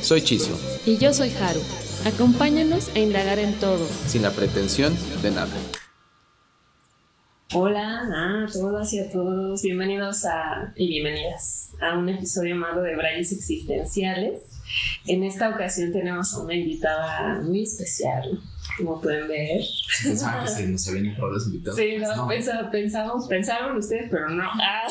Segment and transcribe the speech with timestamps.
[0.00, 0.58] Soy Chiso.
[0.86, 1.60] Y yo soy Haru.
[2.04, 3.86] Acompáñanos a indagar en todo.
[4.06, 5.50] Sin la pretensión de nada.
[7.54, 12.94] Hola a todas y a todos, bienvenidos a, y bienvenidas a un episodio más de
[12.94, 14.42] Brayes Existenciales.
[15.06, 18.38] En esta ocasión tenemos a una invitada muy especial,
[18.76, 19.62] como pueden ver.
[20.02, 21.78] Pensaba que se nos habían acabado los invitados.
[21.78, 24.44] Sí, no, pensamos, pensaron ustedes, pero no.
[24.44, 24.86] Ah.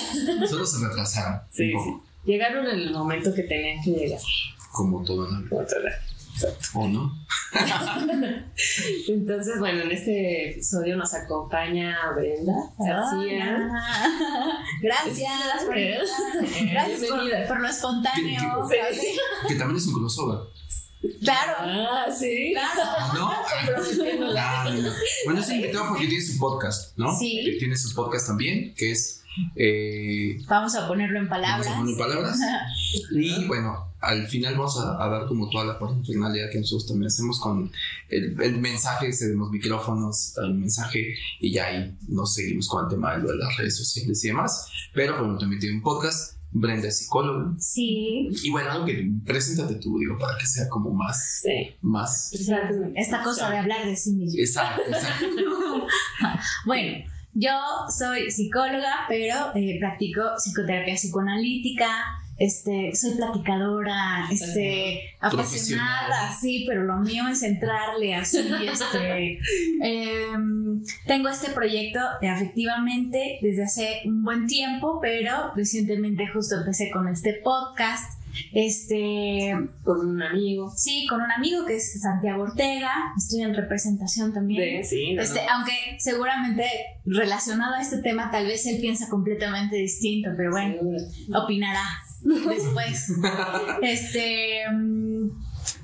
[0.49, 1.41] Solo se retrasaron.
[1.51, 1.93] Sí, sí.
[2.25, 4.19] Llegaron en el momento que tenían que llegar.
[4.77, 5.49] Como todo, ¿no?
[5.49, 5.79] Como todo.
[6.75, 7.11] ¿O no?
[9.07, 13.71] Entonces, bueno, en este episodio nos acompaña Brenda García.
[14.83, 17.09] Gracias por, Gracias
[17.47, 18.69] por, lo espontáneo.
[19.47, 20.39] Que, también es un crossover.
[21.21, 21.53] Claro.
[21.59, 22.53] Ah, sí.
[22.53, 23.13] Claro.
[23.15, 23.31] ¿No?
[24.31, 24.91] Claro.
[25.25, 27.17] Bueno, es invitado porque tiene su podcast, ¿no?
[27.17, 27.55] Sí.
[27.57, 29.23] Tiene su podcast también, que es.
[29.55, 31.67] Eh, vamos a ponerlo en palabras.
[31.67, 32.39] Vamos a ponerlo en palabras.
[33.11, 37.39] y bueno, al final vamos a, dar como toda la personalidad que nosotros también hacemos
[37.39, 37.71] con
[38.09, 43.35] el, mensaje, cedemos micrófonos, el mensaje y ya ahí nos seguimos con el tema de
[43.35, 44.69] las redes sociales y demás.
[44.93, 46.37] Pero bueno, también tiene un podcast.
[46.49, 47.53] Brenda es psicóloga.
[47.59, 48.29] Sí.
[48.43, 51.41] Y bueno, algo que preséntate tú, digo, para que sea como más.
[51.43, 51.75] Sí.
[51.81, 52.31] Más.
[52.95, 54.39] Esta cosa de hablar de sí mismo.
[54.39, 55.25] Exacto, exacto.
[56.65, 57.05] bueno.
[57.39, 57.51] Yo
[57.95, 61.87] soy psicóloga, pero eh, practico psicoterapia psicoanalítica,
[62.37, 69.39] este, soy platicadora, este, apasionada, sí, pero lo mío es entrarle así, este,
[69.81, 77.07] em, tengo este proyecto efectivamente desde hace un buen tiempo, pero recientemente justo empecé con
[77.07, 78.16] este podcast,
[78.53, 79.53] este
[79.83, 84.83] con un amigo sí con un amigo que es Santiago Ortega estoy en representación también
[84.83, 86.65] sí, este aunque seguramente
[87.05, 90.75] relacionado a este tema tal vez él piensa completamente distinto pero bueno
[91.33, 91.83] opinará
[92.21, 93.13] después.
[93.81, 94.63] este.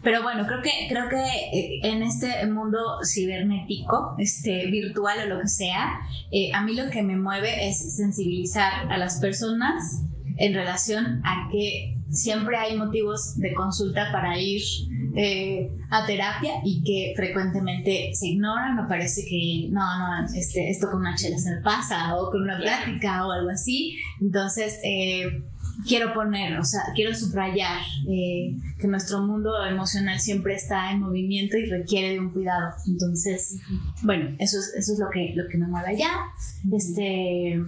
[0.01, 5.41] Pero bueno, creo que, creo que eh, en este mundo cibernético, este, virtual o lo
[5.41, 5.99] que sea,
[6.31, 10.03] eh, a mí lo que me mueve es sensibilizar a las personas
[10.37, 14.61] en relación a que siempre hay motivos de consulta para ir
[15.15, 20.89] eh, a terapia y que frecuentemente se ignoran o parece que no, no, este, esto
[20.89, 23.97] con una chela se me pasa o con una plática o algo así.
[24.21, 25.43] Entonces, eh,
[25.87, 31.57] quiero poner, o sea, quiero subrayar eh, que nuestro mundo emocional siempre está en movimiento
[31.57, 32.73] y requiere de un cuidado.
[32.87, 33.59] Entonces,
[34.03, 36.11] bueno, eso es, eso es lo que, lo que me mueve allá.
[36.71, 37.61] Este,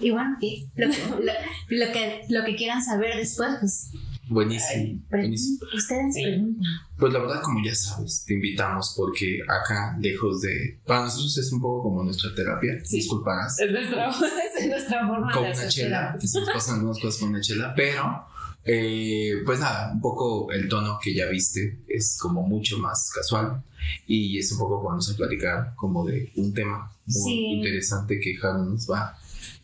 [0.00, 0.36] y bueno,
[0.76, 3.90] lo, lo, que, lo que quieran saber después, pues
[4.28, 5.00] Buenísimo.
[5.10, 5.58] buenísimo.
[5.74, 6.64] Ustedes preguntan.
[6.98, 10.78] Pues la verdad, como ya sabes, te invitamos porque acá, lejos de.
[10.86, 12.78] Para nosotros es un poco como nuestra terapia.
[12.84, 12.96] Sí.
[12.96, 13.58] Disculparás.
[13.58, 14.10] Es nuestra,
[14.58, 16.16] es nuestra forma con de una chela.
[16.20, 18.26] Que se nos pasan algunas cosas con una chela, pero.
[18.70, 23.62] Eh, pues nada, un poco el tono que ya viste es como mucho más casual
[24.06, 28.64] y es un poco vamos a platicar como de un tema muy interesante que Haru
[28.64, 29.16] nos va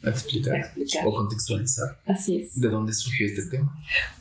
[0.06, 1.98] a explicar, explicar, o contextualizar.
[2.06, 2.60] Así es.
[2.60, 3.76] ¿De dónde surgió este tema?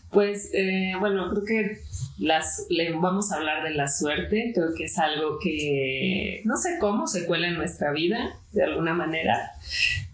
[0.10, 1.82] Pues eh, bueno, creo que
[2.20, 6.78] las, le vamos a hablar de la suerte, creo que es algo que no sé
[6.80, 9.52] cómo se cuela en nuestra vida, de alguna manera,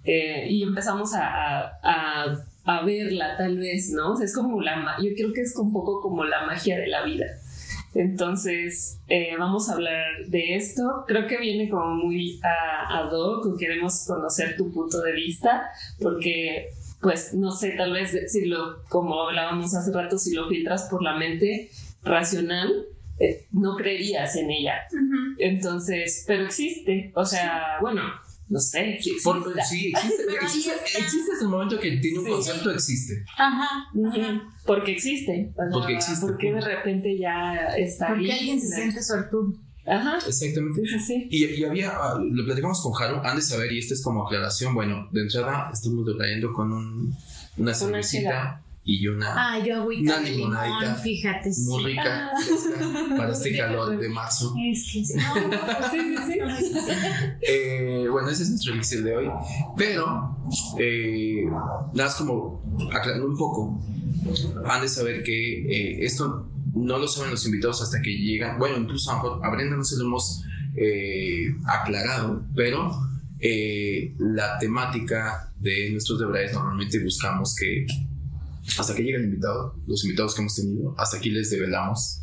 [0.06, 4.20] eh, y empezamos a, a, a, verla tal vez, ¿no?
[4.22, 7.26] es como la, yo creo que es un poco como la magia de la vida.
[7.94, 11.06] Entonces, eh, vamos a hablar de esto.
[11.08, 13.10] Creo que viene como muy a, a
[13.58, 15.70] queremos conocer tu punto de vista,
[16.00, 16.70] porque
[17.02, 21.02] pues no sé, tal vez si lo, como hablábamos hace rato, si lo filtras por
[21.02, 21.70] la mente
[22.04, 22.86] racional,
[23.20, 24.76] eh, no creerías en ella.
[25.38, 28.02] Entonces, pero existe, o sea, bueno,
[28.50, 28.98] no sé.
[29.00, 29.64] Sí, existe.
[29.70, 33.24] sí, existe, existe, hasta el momento que tiene un concepto, existe.
[33.38, 33.68] Ajá,
[34.66, 35.54] Porque existe.
[35.72, 36.26] porque existe.
[36.26, 39.54] Porque de repente ya está Porque alguien se siente suertudo.
[39.86, 40.18] Ajá.
[40.26, 40.82] Exactamente.
[40.86, 43.94] Sí, sí, y, y, había, ah, lo platicamos con Jaro, han de saber, y esta
[43.94, 47.16] es como aclaración, bueno, de entrada estamos trayendo con un,
[47.58, 52.32] una cervecita y una, ah, yo una limonadita fíjate, muy rica
[53.18, 54.56] para este calor de marzo.
[54.58, 55.34] Es que no,
[55.92, 56.92] sí, sí, sí.
[57.42, 59.30] eh, bueno, ese es nuestro elixir de hoy,
[59.78, 60.36] pero
[60.80, 63.80] eh, nada más como aclarando un poco,
[64.66, 68.58] han de saber que eh, esto no lo saben los invitados hasta que llegan.
[68.58, 70.44] Bueno, incluso a Brenda no se lo hemos
[70.76, 72.90] eh, aclarado, pero
[73.40, 77.86] eh, la temática de nuestros debrayes normalmente buscamos que
[78.78, 82.22] hasta que llegue el invitado, los invitados que hemos tenido, hasta aquí les develamos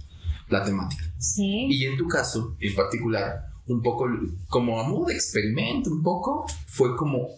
[0.49, 1.05] la temática.
[1.19, 1.67] Sí.
[1.71, 4.09] Y en tu caso, en particular, un poco
[4.49, 7.29] como a modo de experimento, un poco, fue como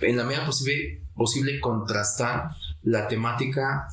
[0.00, 2.50] en la medida posible, posible contrastar
[2.82, 3.88] la temática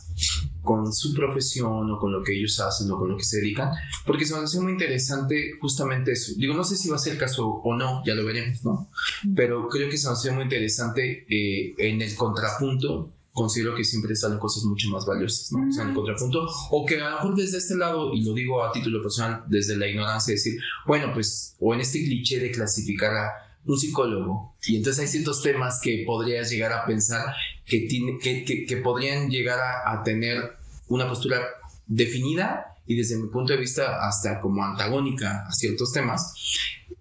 [0.62, 3.72] con su profesión o con lo que ellos hacen o con lo que se dedican,
[4.06, 6.34] porque se nos hace muy interesante justamente eso.
[6.38, 8.90] Digo, no sé si va a ser el caso o no, ya lo veremos, ¿no?
[9.36, 14.16] Pero creo que se nos hace muy interesante eh, en el contrapunto considero que siempre
[14.16, 15.68] salen cosas mucho más valiosas, ¿no?
[15.68, 18.34] O sea, en el contrapunto, o que a lo mejor desde este lado, y lo
[18.34, 22.52] digo a título personal, desde la ignorancia, decir, bueno, pues, o en este cliché de
[22.52, 23.32] clasificar a
[23.66, 27.26] un psicólogo, y entonces hay ciertos temas que podrías llegar a pensar
[27.66, 30.58] que, tiene, que, que, podrían llegar a, a, tener
[30.88, 31.42] una postura
[31.88, 36.34] definida y desde mi punto de vista hasta como antagónica a ciertos temas.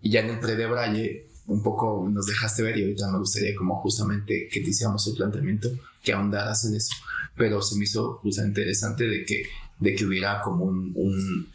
[0.03, 3.19] Y ya en el pre de Braille un poco nos dejaste ver y ahorita me
[3.19, 5.69] gustaría como justamente que te hiciéramos el planteamiento,
[6.02, 6.94] que ahondaras en eso,
[7.37, 9.43] pero se me hizo interesante de que,
[9.79, 11.49] de que hubiera como un, un,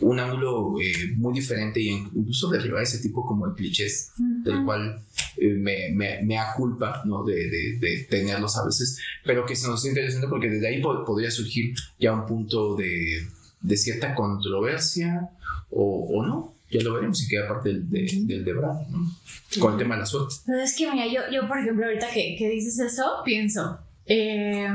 [0.00, 4.12] un ángulo eh, muy diferente y incluso derribar ese tipo como de clichés,
[4.44, 5.02] del cual
[5.36, 7.24] eh, me, me, me aculpa ¿no?
[7.24, 10.82] de, de, de, tenerlos a veces, pero que se nos hace interesante porque desde ahí
[10.82, 13.26] podría surgir ya un punto de,
[13.60, 15.30] de cierta controversia
[15.70, 19.16] o, o no, ya lo veremos y queda parte del, de, del de ¿no?
[19.60, 20.34] Con el tema de la suerte.
[20.44, 24.68] Pero es que, mira, yo, yo por ejemplo, ahorita que, que dices eso, pienso eh,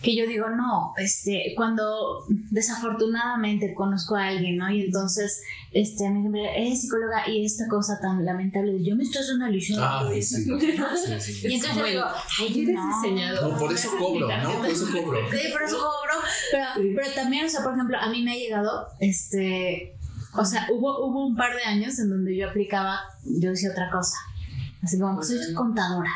[0.00, 4.70] que yo digo, no, este, cuando desafortunadamente conozco a alguien, ¿no?
[4.70, 5.42] Y entonces,
[5.72, 9.22] este, a mí me es psicóloga y esta cosa tan lamentable de yo me estoy
[9.34, 10.44] analizando ah, sí, sí,
[11.20, 12.04] sí, Y entonces yo digo,
[12.40, 13.00] ay, eres no.
[13.02, 13.52] diseñador.
[13.52, 14.58] No, por eso cobro, ¿no?
[14.58, 15.18] Por eso cobro.
[15.30, 16.14] Sí, por eso cobro.
[16.50, 19.96] Pero, pero también, o sea, por ejemplo, a mí me ha llegado, este,
[20.34, 23.90] o sea, hubo, hubo un par de años en donde yo aplicaba, yo decía otra
[23.90, 24.16] cosa.
[24.82, 26.10] Así como que soy contadora.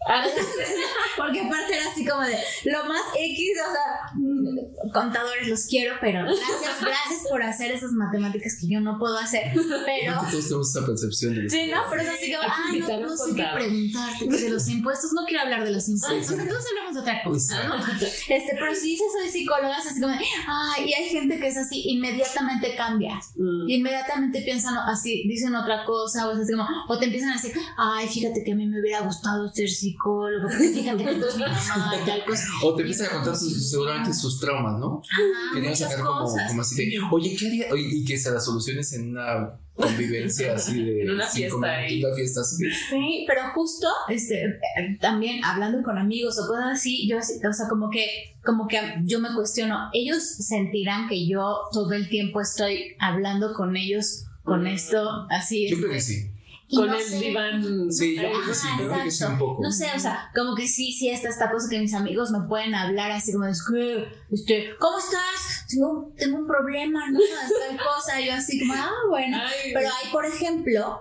[1.16, 5.96] Porque aparte era así como de lo más X, o sea, mm, contadores los quiero,
[6.00, 9.52] pero gracias, gracias por hacer esas matemáticas que yo no puedo hacer.
[9.54, 10.14] Pero.
[10.30, 13.16] Todos tenemos esa percepción de los Sí, no, pero es así como, ay, no, no
[13.16, 17.00] sé qué preguntarte de los impuestos, no quiero hablar de los impuestos, entonces hablamos de
[17.00, 17.76] otra cosa, ¿no?
[17.76, 21.56] Este, pero si dices soy psicóloga, es así como, ay, y hay gente que es
[21.56, 23.68] así, inmediatamente cambia, mm.
[23.68, 27.52] inmediatamente piensan así, dicen otra cosa, o, es así como, o te empiezan a decir,
[27.76, 31.42] ay, fíjate que a mí me hubiera gustado ser psicólogo, fíjate que tú es mi
[31.42, 32.44] mamá, tal cosa.
[32.62, 35.02] O te empiezan a contar sus, seguramente sus traumas, ¿no?
[35.02, 37.66] Ajá, Querían sacar como, como, así de, oye, ¿qué haría?
[37.72, 42.14] Oye, y que se las soluciones en una convivencia así de en una fiesta una
[42.14, 42.70] fiesta así.
[42.90, 44.58] sí pero justo este
[45.00, 49.20] también hablando con amigos o cosas así yo o sea como que como que yo
[49.20, 55.26] me cuestiono ellos sentirán que yo todo el tiempo estoy hablando con ellos con esto
[55.30, 56.30] así yo creo que sí
[56.76, 57.90] con no el sé, diván.
[57.92, 59.62] Sí, yo creo que sí, creo que sí un poco.
[59.62, 62.40] No sé, o sea, como que sí, sí, está esta cosa que mis amigos me
[62.48, 65.66] pueden hablar así como, es que, este, ¿cómo estás?
[65.68, 67.18] Tengo, tengo un problema, ¿no?
[67.68, 69.38] Tal cosa, yo así como, ah, bueno.
[69.40, 71.00] Ay, Pero ahí, por ejemplo,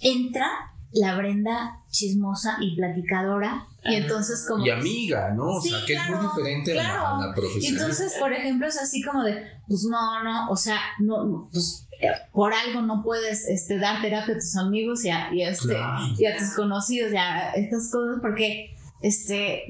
[0.00, 0.48] entra
[0.92, 3.66] la Brenda chismosa y platicadora.
[3.84, 4.64] Y entonces como...
[4.64, 5.56] Y amiga, ¿no?
[5.56, 6.88] O Sí, sea, que claro, es muy diferente claro.
[6.88, 7.74] a la, a la Y profesión.
[7.74, 11.81] entonces, por ejemplo, es así como de, pues no, no, o sea, no, no, pues
[12.32, 16.04] por algo no puedes este, dar terapia a tus amigos y a, y este, Claro.
[16.18, 19.64] y a tus conocidos y a estas cosas porque, este,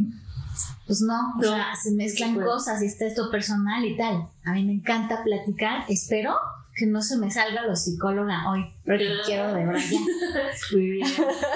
[0.86, 2.46] pues no, o No, sea, se mezclan pues.
[2.46, 4.28] cosas y está esto personal y tal.
[4.44, 6.34] A mí me encanta platicar, espero
[6.74, 10.00] que no se me salga lo psicóloga hoy, porque quiero de verdad ya.
[10.72, 11.08] Muy bien.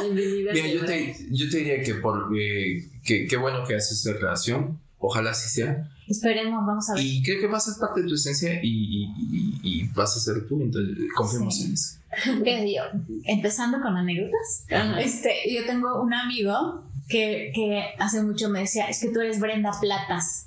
[0.03, 0.53] Bienvenida.
[0.53, 4.13] Mira, yo te, yo te diría que por eh, que, qué bueno que haces esta
[4.21, 5.89] relación, ojalá así sea.
[6.09, 7.03] Esperemos, vamos a ver.
[7.05, 10.17] Y creo que vas a ser parte de tu esencia y, y, y- y vas
[10.17, 11.65] a ser tú, entonces confiemos Sí.
[11.67, 11.97] en eso.
[12.75, 12.83] Yo,
[13.25, 15.01] empezando con anécdotas, Ajá.
[15.01, 19.39] este, yo tengo un amigo que, que hace mucho me decía, es que tú eres
[19.41, 20.47] Brenda Platas.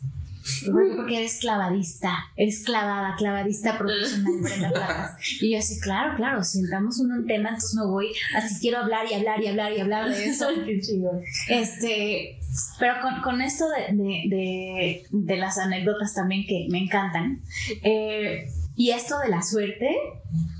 [0.96, 5.16] Porque eres clavadista, eres clavada, clavadista profesional, Brenda Platas.
[5.42, 8.80] Y yo así, claro, claro, si entramos en un tema, entonces me voy, así quiero
[8.80, 10.48] hablar y hablar y hablar y hablar de eso.
[10.66, 11.22] Qué chingón.
[11.48, 12.40] Este,
[12.80, 17.42] pero con, con esto de, de, de- de las anécdotas también que me encantan.
[17.84, 19.90] eh, y esto de la suerte,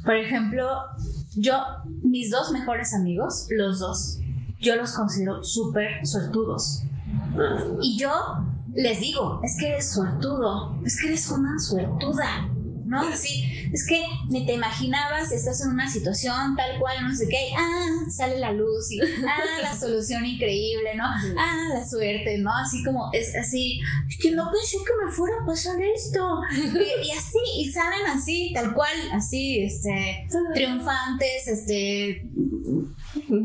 [0.04, 0.68] por ejemplo,
[1.38, 1.58] yo,
[2.04, 4.20] mis dos mejores amigos, los dos,
[4.60, 6.84] yo los considero súper suertudos.
[7.82, 8.12] Y yo
[8.74, 12.50] les digo, es que eres suertudo, es que eres una suertuda.
[12.90, 13.02] ¿no?
[13.02, 17.52] Así, es que ni te imaginabas, estás en una situación tal cual, no sé qué,
[17.56, 21.04] ah, sale la luz y, ah, la solución increíble, ¿no?
[21.06, 22.52] Ah, la suerte, ¿no?
[22.52, 26.42] Así como, es así, es que no pensé que me fuera a pasar esto.
[26.52, 32.28] Y, y así, y salen así, tal cual, así, este, triunfantes, este...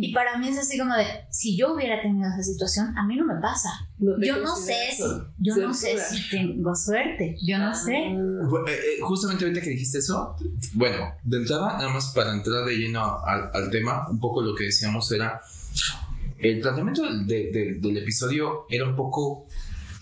[0.00, 3.16] Y para mí es así como de, si yo hubiera tenido esa situación, a mí
[3.16, 3.71] no me pasa.
[3.98, 5.02] Yo no sé si,
[5.38, 7.92] yo no sé si tengo suerte, yo no sé.
[7.92, 10.36] Bu- eh, eh, Justamente ahorita que dijiste eso,
[10.74, 14.54] bueno, de entrada, nada más para entrar de lleno al, al tema, un poco lo
[14.54, 15.40] que decíamos era,
[16.38, 19.46] el planteamiento del, de- de- del episodio era un poco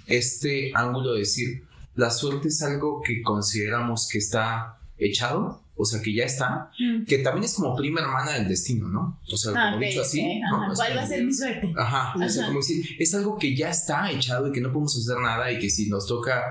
[0.06, 6.00] este ángulo de decir, la suerte es algo que consideramos que está echado, o sea,
[6.02, 7.04] que ya está, Mm.
[7.06, 9.18] que también es como prima hermana del destino, ¿no?
[9.32, 10.56] O sea, Ah, como ok, dicho así, ok, ¿no?
[10.62, 10.71] ajá.
[10.71, 11.73] O ¿Cuál va a ser mi suerte?
[11.76, 14.97] Ajá, o sea, como decir, es algo que ya está echado y que no podemos
[14.97, 16.42] hacer nada y que si nos toca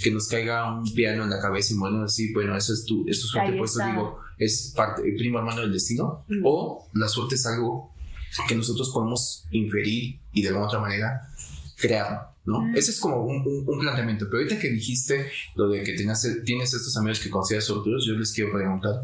[0.00, 3.02] que nos caiga un piano en la cabeza y morirnos así, bueno, eso es tu,
[3.08, 6.40] eso es suerte, por eso digo, es parte, el primo hermano del destino, Mm.
[6.44, 7.92] o la suerte es algo
[8.48, 11.28] que nosotros podemos inferir y de alguna otra manera
[11.76, 12.60] crear, ¿no?
[12.62, 12.76] Mm.
[12.76, 16.26] Ese es como un, un- un planteamiento, pero ahorita que dijiste lo de que tenías,
[16.44, 18.94] tienes estos amigos que consideras sortudos, yo les quiero preguntar,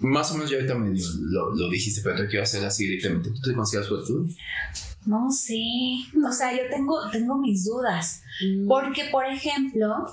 [0.00, 3.30] más o menos ya ahorita medio lo, lo dijiste, pero te quiero hacer así directamente,
[3.30, 4.26] ¿tú te consideras suertudo?
[5.06, 5.54] No sé,
[6.28, 8.22] o sea, yo tengo, tengo mis dudas.
[8.44, 8.66] Mm.
[8.66, 10.06] Porque, por ejemplo,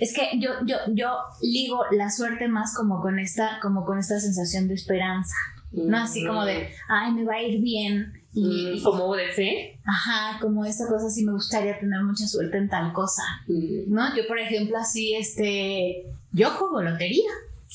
[0.00, 1.10] es que yo, yo, yo
[1.42, 5.34] ligo la suerte más como con esta, como con esta sensación de esperanza.
[5.70, 8.12] No así como de, ay, me va a ir bien.
[8.34, 9.78] Y, Mm, como de fe.
[9.84, 13.22] ajá, como esta cosa sí me gustaría tener mucha suerte en tal cosa.
[13.46, 13.92] Mm.
[13.92, 14.16] ¿No?
[14.16, 17.30] Yo, por ejemplo, así, este, yo juego lotería.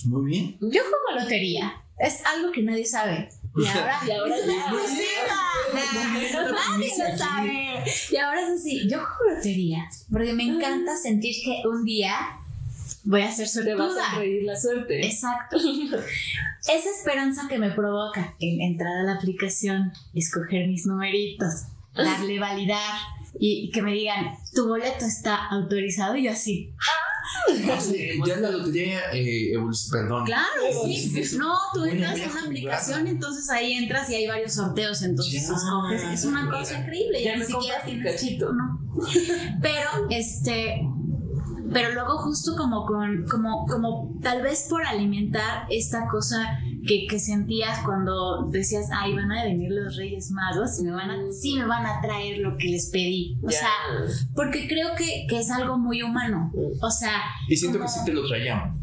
[0.05, 0.57] Muy bien.
[0.61, 1.73] Yo juego lotería.
[1.99, 3.29] Es algo que nadie sabe.
[3.55, 5.37] Y ahora, Y ahora es una exclusiva.
[5.73, 7.83] Nadie lo sabe.
[8.11, 9.87] Y ahora es así, yo juego lotería.
[10.11, 12.15] Porque me encanta sentir que un día
[13.07, 15.05] voy a ser Te vas a reír la suerte.
[15.05, 15.57] Exacto.
[16.67, 22.99] Esa esperanza que me provoca en entrar a la aplicación, escoger mis numeritos, darle validar
[23.39, 26.73] y que me digan, tu boleto está autorizado y yo así,
[28.25, 29.53] Ya en la lotería, eh,
[29.91, 30.25] perdón.
[30.25, 31.37] Claro, sí.
[31.37, 36.13] No, tú entras a una aplicación, entonces ahí entras y hay varios sorteos, entonces Ya.
[36.13, 37.23] Es una cosa increíble.
[37.23, 38.51] Ya Ya ni siquiera tienes cachito.
[38.51, 38.81] no.
[39.61, 40.81] Pero, este.
[41.73, 47.19] Pero luego justo como con, como, como tal vez por alimentar esta cosa que, que
[47.19, 51.55] sentías cuando decías, ay, van a venir los Reyes Magos y me van a, sí
[51.57, 53.37] me van a traer lo que les pedí.
[53.43, 53.69] O sea,
[54.33, 56.51] porque creo que, que es algo muy humano.
[56.81, 58.77] O sea, Y siento que sí te lo traíamos.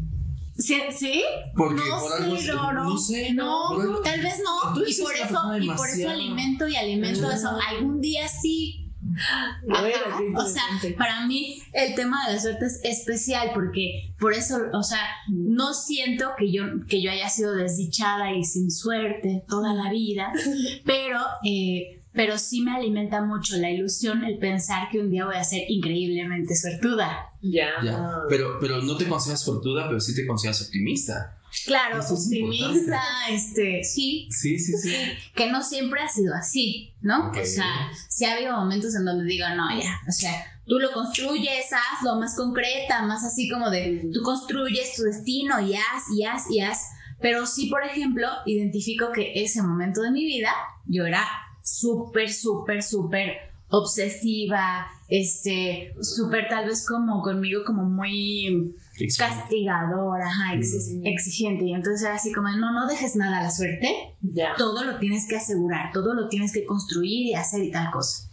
[0.57, 0.81] ¿sí?
[0.91, 1.23] ¿sí?
[1.55, 2.63] Porque no por sé, algo.
[2.63, 3.33] no, no, no sé.
[3.33, 4.85] no, tal vez no.
[4.87, 7.49] Y por eso, y por eso alimento y alimento eso.
[7.69, 8.84] Algún día sí.
[10.37, 10.63] O sea,
[10.97, 15.73] para mí el tema de la suerte es especial porque por eso, o sea, no
[15.73, 20.31] siento que yo, que yo haya sido desdichada y sin suerte toda la vida,
[20.85, 25.35] pero, eh, pero sí me alimenta mucho la ilusión el pensar que un día voy
[25.35, 27.29] a ser increíblemente suertuda.
[27.41, 27.69] Ya.
[27.83, 28.21] Ya.
[28.29, 31.37] Pero, pero no te consideras fortuda, pero sí te consideras optimista.
[31.65, 34.95] Claro, Eso es optimista, este, sí, Sí, sí, sí.
[35.33, 37.31] que no siempre ha sido así, ¿no?
[37.31, 40.31] O sea, sí ha habido momentos en donde digo, no, ya, o sea,
[40.65, 45.75] tú lo construyes, hazlo más concreta, más así como de, tú construyes tu destino y
[45.75, 46.89] haz, y haz, y haz.
[47.21, 50.51] Pero sí, por ejemplo, identifico que ese momento de mi vida
[50.85, 51.25] yo era
[51.63, 53.37] súper, súper, súper
[53.69, 58.75] obsesiva, este, súper tal vez como conmigo como muy
[59.17, 61.05] castigadora, ajá, exi- Mm.
[61.07, 61.65] exigente.
[61.65, 63.89] Y entonces era así como, no, no dejes nada a la suerte,
[64.21, 64.53] Ya.
[64.57, 68.29] todo lo tienes que asegurar, todo lo tienes que construir y hacer y tal cosa.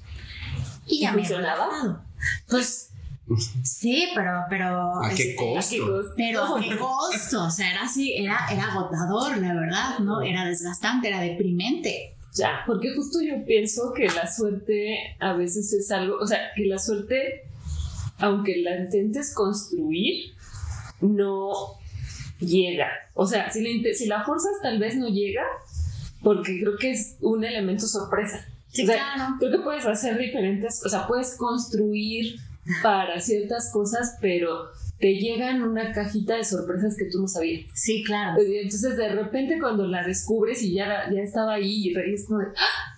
[0.87, 2.05] Y ¿Y ya me he funcionaba?
[2.49, 2.91] Pues
[3.65, 5.03] sí, pero, pero.
[5.03, 5.59] ¿A qué este, costo?
[5.59, 6.15] ¿A qué costo?
[6.17, 10.23] Pero a qué costo, o sea, era así, era, era agotador, la verdad, ¿no?
[10.23, 12.17] Era desgastante, era deprimente.
[12.35, 16.65] Ya, porque justo yo pienso que la suerte a veces es algo, o sea, que
[16.65, 17.43] la suerte,
[18.19, 20.32] aunque la intentes construir,
[21.03, 21.53] no
[22.41, 22.89] llega.
[23.15, 25.45] O sea, si la, si la forzas tal vez no llega,
[26.23, 28.47] porque creo que es un elemento sorpresa.
[28.69, 29.35] Sí, O sea, claro.
[29.39, 32.37] Creo que puedes hacer diferentes, o sea, puedes construir
[32.83, 37.69] para ciertas cosas, pero te llegan una cajita de sorpresas que tú no sabías.
[37.75, 38.41] Sí, claro.
[38.41, 42.47] Entonces de repente cuando la descubres y ya, ya estaba ahí y es como de
[42.57, 42.92] ¡Ah!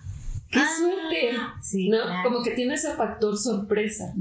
[0.55, 1.37] ¡Qué Ah, suerte!
[1.61, 1.97] Sí, ¿No?
[2.03, 2.29] claro.
[2.29, 4.13] Como que tiene ese factor sorpresa.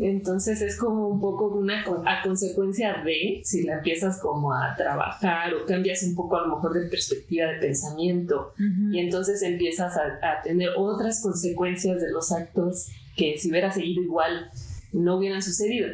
[0.00, 5.54] Entonces es como un poco una a consecuencia de si la empiezas como a trabajar
[5.54, 8.52] o cambias un poco a lo mejor de perspectiva de pensamiento
[8.92, 10.02] y entonces empiezas a,
[10.38, 14.50] a tener otras consecuencias de los actos que si hubiera seguido igual
[14.92, 15.88] no hubieran sucedido.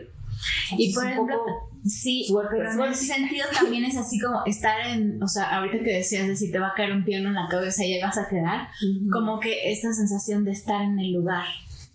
[0.77, 5.23] Y por ejemplo, poco- Sí, pero en ese sentido también es así como estar en,
[5.23, 7.49] o sea, ahorita que decías de si te va a caer un piano en la
[7.49, 8.69] cabeza y ya vas a quedar,
[9.11, 11.45] como que esta sensación de estar en el lugar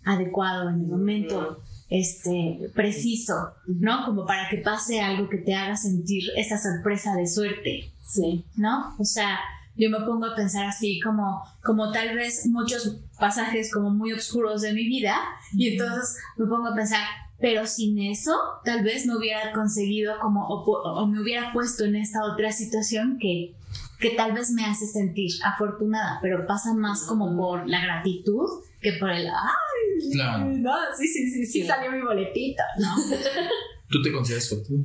[0.04, 4.04] adecuado, en el momento este, preciso, ¿no?
[4.04, 8.44] Como para que pase algo que te haga sentir esa sorpresa de suerte, Sí.
[8.56, 8.94] ¿no?
[8.98, 9.38] O sea,
[9.76, 14.62] yo me pongo a pensar así como, como tal vez muchos pasajes como muy oscuros
[14.62, 15.16] de mi vida
[15.52, 17.04] y entonces me pongo a pensar,
[17.40, 22.24] pero sin eso tal vez no hubiera conseguido como o, me hubiera puesto en esta
[22.24, 23.54] otra situación que,
[24.00, 28.46] que tal vez me hace sentir afortunada, pero pasa más como por la gratitud
[28.80, 30.44] que por el, ay, Claro.
[30.46, 32.94] no, sí, sí, sí, sí, salió mi boletito, ¿no?
[33.90, 34.84] ¿Tú te consideras suertudo?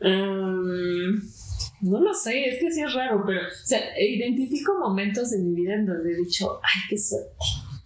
[0.00, 1.18] Mm,
[1.82, 5.54] no lo sé, es que sí es raro, pero, o sea, identifico momentos en mi
[5.62, 7.32] vida en donde he dicho, ay, qué suerte.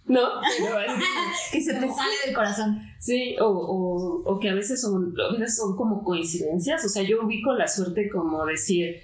[0.05, 0.21] No,
[0.59, 0.75] pero
[1.51, 2.81] que se te sale del corazón.
[2.99, 7.03] sí, o, o, o que a veces son, a veces son como coincidencias, o sea,
[7.03, 8.97] yo ubico la suerte como decir,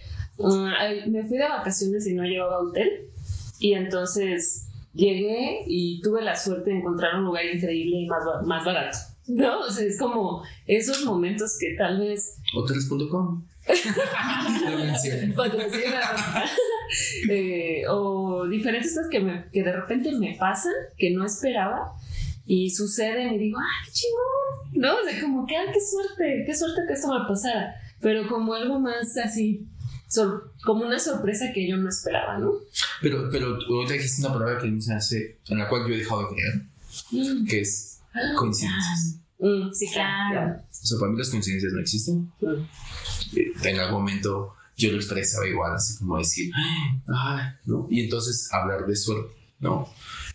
[0.79, 3.09] ay, me fui de vacaciones y no llevaba hotel,
[3.59, 8.65] y entonces llegué y tuve la suerte de encontrar un lugar increíble y más, más
[8.65, 8.97] barato.
[9.27, 13.45] No, o sea, es como esos momentos que tal vez Hoteles.com.
[15.35, 16.01] Patrocina
[17.29, 21.93] eh, o diferentes cosas que, me- que de repente me pasan que no esperaba
[22.45, 24.81] y suceden y digo, ¡ay, qué chingón!
[24.81, 24.95] ¿No?
[24.99, 26.43] O sea, como que, ¡ay, qué suerte!
[26.45, 27.75] ¡Qué suerte que esto me pasara!
[27.99, 29.65] Pero como algo más así,
[30.07, 32.51] sor- como una sorpresa que yo no esperaba, ¿no?
[33.01, 35.87] Pero, pero tú ahorita dijiste una palabra que a mí se hace, en la cual
[35.87, 37.99] yo he dejado de creer, que es
[38.37, 39.15] coincidencias.
[39.39, 40.61] Mm, Sí, claro.
[40.71, 42.31] O sea, para mí las coincidencias no existen.
[42.41, 42.47] Mm.
[43.37, 46.51] Eh, En algún momento yo lo expresaba igual, así como decir,
[47.07, 47.87] ay, ¿no?
[47.89, 49.87] Y entonces hablar de suerte, ¿no?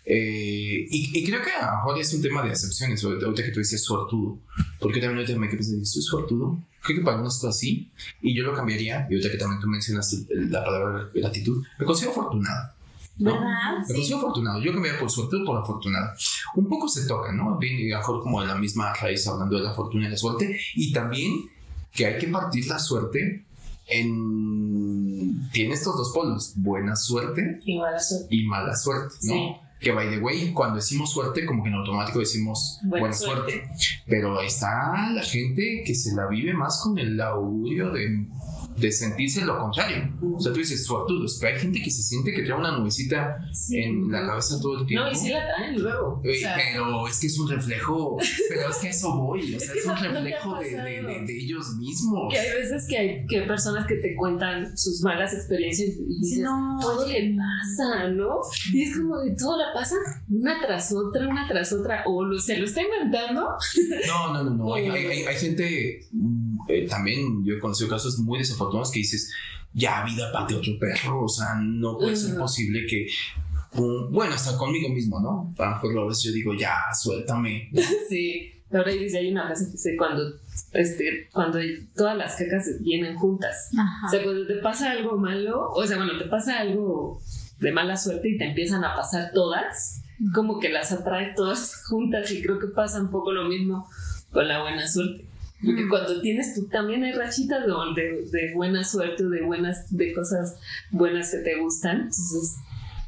[0.05, 3.61] Eh, y, y creo que a mejor es un tema de acepciones, ahorita que tú
[3.61, 4.39] decías suertudo,
[4.81, 6.59] porque también ahorita me quedé pensando, ¿soy suertudo?
[6.83, 9.69] Creo que para algunas cosas sí, y yo lo cambiaría, y ahorita que también tú
[9.69, 12.73] mencionaste el- la palabra gratitud, me considero afortunado.
[13.19, 13.31] ¿no?
[13.35, 13.79] ¿Verdad?
[13.79, 13.93] Me Sí.
[13.95, 14.61] considero afortunado.
[14.63, 16.11] Yo cambiaría por suerte por afortunado.
[16.57, 17.57] Un poco se toca, ¿no?
[17.59, 20.59] Viene mejor como de la misma raíz hablando de la fortuna y la suerte.
[20.75, 21.49] Y también
[21.93, 23.45] que hay que partir la suerte
[23.87, 25.51] en...
[25.51, 28.27] Tiene estos dos polos, buena suerte Y mala suerte.
[28.31, 29.35] y mala suerte, ¿no?
[29.35, 29.57] Sí.
[29.81, 33.69] Que by the way, cuando decimos suerte, como que en automático decimos Buena buena, suerte.
[34.07, 38.27] Pero ahí está la gente que se la vive más con el augurio de,
[38.77, 40.13] de sentirse lo contrario.
[40.35, 43.39] O sea, tú dices suertudos, pero hay gente que se siente que trae una nubecita
[43.53, 43.79] Sí.
[43.79, 45.07] en la cabeza todo el tiempo.
[45.07, 46.21] No, y sí la traen luego.
[46.21, 48.17] O Eh, sea, pero es que es un reflejo,
[48.49, 51.25] pero es que a eso voy, o sea, que es, un reflejo de, de- de-
[51.27, 52.33] de ellos mismos.
[52.33, 56.39] que hay veces que hay que personas que te cuentan sus malas experiencias y dices,
[56.43, 58.37] No, todo le pasa, ¿no?
[58.73, 59.97] Y es como de todo la pasa
[60.31, 63.49] una tras otra, una tras otra, o lo- se lo está inventando.
[64.07, 64.75] No, no, no, no.
[64.75, 66.01] Hay, hay- hay- hay gente,
[66.69, 69.33] eh, también yo he conocido casos muy desafortunados que dices,
[69.75, 73.09] ya vida pate otro perro, o sea, no puede ser posible que,
[73.75, 75.55] um, bueno, hasta conmigo mismo, ¿no?
[75.59, 77.71] A lo mejor a veces yo digo, ya, suéltame.
[78.09, 78.49] Sí.
[78.73, 80.23] Ahora dice, hay una frase que dice cuando,
[80.73, 81.59] este, cuando
[81.95, 83.69] todas las cacas vienen juntas.
[83.79, 84.07] Ajá.
[84.07, 87.21] O sea, cuando te pasa algo malo, o sea, bueno, te pasa algo
[87.59, 90.03] de mala suerte y te empiezan a pasar todas,
[90.35, 93.87] como que las atraes todas juntas y creo que pasa un poco lo mismo
[94.31, 95.27] con la buena suerte.
[95.65, 97.73] Porque cuando tienes tú también hay rachitas de,
[98.03, 100.57] de, de buena suerte o de buenas, de cosas
[100.91, 101.99] buenas que te gustan.
[101.99, 102.57] Entonces,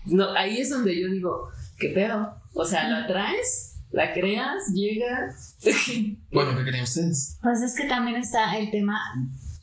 [0.06, 2.34] no, ahí es donde yo digo, ¿qué pedo?
[2.52, 5.34] O sea, la traes, la creas, llega.
[6.30, 7.38] Bueno, ¿qué creen ustedes?
[7.42, 8.98] Pues es que también está el tema,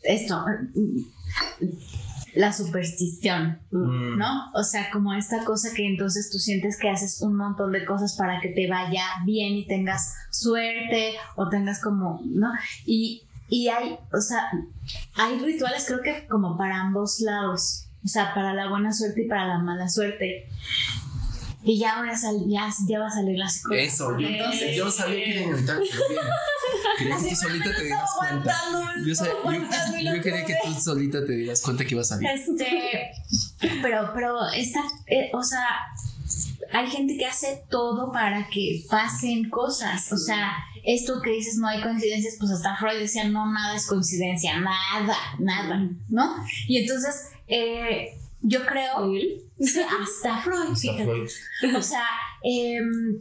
[0.04, 0.44] esto,
[2.36, 4.52] la superstición, Mm, ¿no?
[4.54, 8.16] O sea, como esta cosa que entonces tú sientes que haces un montón de cosas
[8.18, 12.52] para que te vaya bien y tengas suerte o tengas como, ¿no?
[12.86, 14.50] Y, y hay, o sea,
[15.16, 19.28] hay rituales creo que como para ambos lados, o sea, para la buena suerte y
[19.28, 20.48] para la mala suerte.
[21.64, 23.84] Y ya, voy a sal- ya, ya va a salir la psicóloga.
[23.84, 25.78] Eso, yo, Entonces, yo sabía que iban a invitar.
[26.98, 28.56] Quería que tú solita te dieras cuenta.
[29.06, 32.30] Yo, sa- yo- yo quería que tú solita te dieras cuenta que iba a salir.
[32.30, 33.12] Este,
[33.82, 35.66] pero, pero esta, eh, o sea,
[36.74, 40.12] hay gente que hace todo para que pasen cosas.
[40.12, 43.86] O sea, esto que dices no hay coincidencias, pues hasta Freud decía no, nada es
[43.88, 46.36] coincidencia, nada, nada, ¿no?
[46.68, 49.44] Y entonces, eh, yo creo, Él,
[50.02, 51.04] hasta Freud, Hasta fíjate.
[51.04, 51.76] Freud.
[51.76, 52.06] O sea,
[52.44, 53.20] em,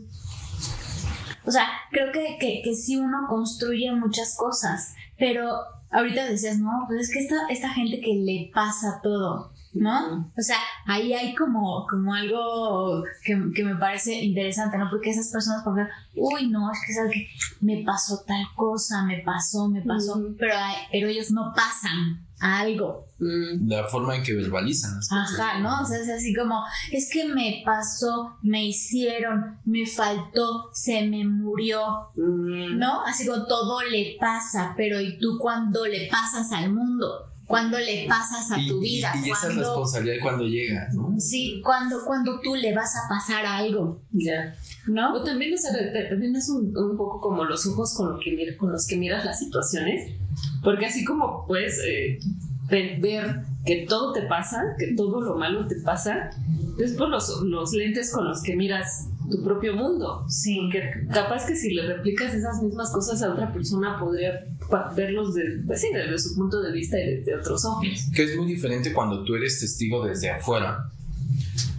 [1.44, 5.50] o sea, creo que, que, que sí uno construye muchas cosas, pero
[5.90, 10.30] ahorita decías, no, pues es que esta, esta gente que le pasa todo, ¿no?
[10.36, 14.88] O sea, ahí hay como, como algo que, que me parece interesante, ¿no?
[14.90, 17.28] Porque esas personas, por ejemplo, uy, no, es que sabes que
[17.60, 20.54] me pasó tal cosa, me pasó, me pasó, pero,
[20.90, 23.06] pero ellos no pasan algo.
[23.18, 25.38] Mm, La forma en que verbalizan las cosas.
[25.38, 25.82] Ajá, ¿no?
[25.82, 31.24] O sea, es así como, es que me pasó, me hicieron, me faltó, se me
[31.26, 31.82] murió,
[32.16, 32.78] mm.
[32.78, 33.04] ¿no?
[33.04, 37.26] Así como todo le pasa, pero ¿y tú cuándo le pasas al mundo?
[37.46, 39.12] ¿Cuándo le pasas a Y, tu y- vida?
[39.24, 41.14] y esa ¿Cuándo- responsabilidad cuando llega, ¿no?
[41.18, 44.54] Sí, cuando, cuando tú le vas a pasar algo, Ya.
[44.86, 45.14] ¿no?
[45.14, 45.72] O también, o sea,
[46.08, 49.24] también es un, un poco como los ojos con, lo que con los que miras
[49.24, 50.12] las situaciones,
[50.62, 52.18] porque así como puedes eh,
[52.68, 56.30] ve- ver que todo te pasa, que todo lo malo te pasa,
[56.78, 60.24] es por los, los lentes con los que miras tu propio mundo.
[60.28, 60.58] Sí.
[60.62, 64.44] Porque capaz que si le replicas esas mismas cosas a otra persona podría
[64.96, 67.86] verlos de, pues sí, desde su punto de vista y desde otros ojos.
[68.14, 70.90] Que es muy diferente cuando tú eres testigo desde afuera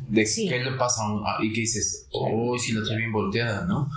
[0.10, 0.48] de Sí.
[0.50, 3.66] qué le pasa a un, a- y que dices, oh, si la trae bien volteada,
[3.66, 3.90] ¿no?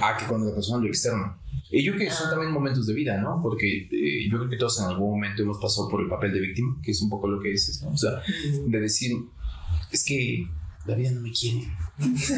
[0.00, 1.36] A que cuando la persona lo externa.
[1.76, 3.40] Y yo creo que son también momentos de vida, ¿no?
[3.42, 6.40] Porque eh, yo creo que todos en algún momento hemos pasado por el papel de
[6.40, 7.90] víctima, que es un poco lo que dices, ¿no?
[7.90, 8.10] O sea,
[8.66, 9.12] de decir,
[9.90, 10.46] es que
[10.86, 11.66] la vida no me quiere,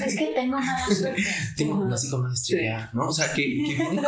[0.05, 1.23] Es que tengo mala suerte.
[1.57, 3.09] tengo nací con una estrella, ¿no?
[3.09, 4.03] O sea, que, que viene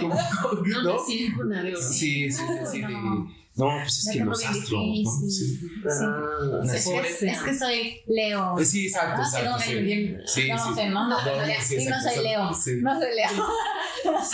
[0.00, 0.16] como, como-
[0.50, 0.96] como- No, ¿no?
[1.36, 1.82] cuna de oro.
[1.82, 3.70] Sí, sí, sí, sí, de- No.
[3.82, 5.28] pues es que los astros, ¿no?
[5.30, 5.60] Sí.
[5.88, 6.76] Ah, Sí.
[6.76, 8.58] Es que, ese es que soy Leo.
[8.58, 9.58] Eh, Sí, exacto, Ah, exacto.
[9.64, 10.16] sí.
[10.26, 10.74] Sí, no sí.
[10.74, 12.54] sé, no, no, No, ya, sí, sí, no soy Leo.
[12.54, 12.70] sí.
[12.82, 13.46] No soy Leo.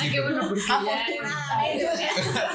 [0.01, 0.75] Ay, qué bueno, porque ya.
[0.81, 1.89] Afortunadamente.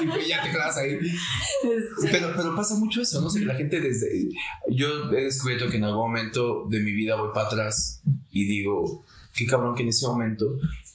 [0.00, 0.90] y pues ya te clavas ahí.
[0.92, 3.26] Este, Pero, pero pasa mucho eso, ¿no?
[3.28, 4.28] O sea, que la gente desde...
[4.68, 9.04] Yo he descubierto que en algún momento de mi vida voy para atrás y digo,
[9.34, 10.44] qué cabrón que en ese momento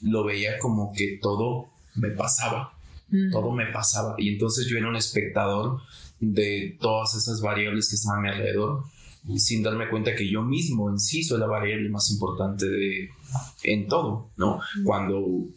[0.02, 2.73] lo veía como que todo me pasaba,
[3.14, 3.32] Mm.
[3.32, 4.16] todo me pasaba.
[4.18, 5.80] Y entonces yo era un espectador
[6.20, 8.84] de todas esas variables que estaban a mi alrededor
[9.38, 13.10] sin darme cuenta que yo mismo en sí soy la variable más importante de,
[13.64, 14.60] en todo, ¿no?
[14.84, 15.48] Cuando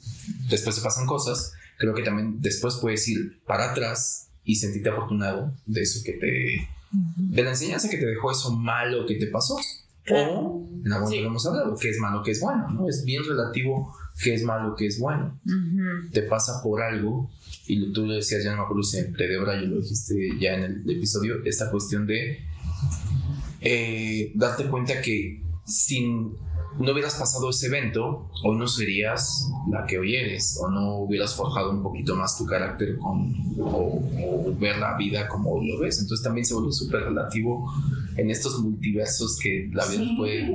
[0.49, 5.53] después se pasan cosas, creo que también después puedes ir para atrás y sentirte afortunado
[5.67, 9.57] de eso que te, de la enseñanza que te dejó eso malo que te pasó.
[10.13, 11.19] O, en algún Sí.
[11.19, 12.89] hemos hablado, que es malo, que es bueno, ¿no?
[12.89, 13.93] Es bien relativo
[14.23, 15.41] qué es malo, qué es bueno.
[15.45, 16.11] Ujú.
[16.13, 17.29] Te pasa por algo,
[17.69, 19.15] y tú lo decías, ya no me acuerdo en
[19.61, 22.41] yo lo dijiste ya en el episodio, esta cuestión de
[23.61, 26.33] eh, darte cuenta que sin
[26.79, 31.35] no hubieras pasado ese evento, hoy no serías la que hoy eres, o no hubieras
[31.35, 36.01] forjado un poquito más tu carácter con, o, o ver la vida como lo ves.
[36.01, 37.71] Entonces también se vuelve súper relativo
[38.17, 40.15] en estos multiversos que la vida Sí.
[40.17, 40.47] puede...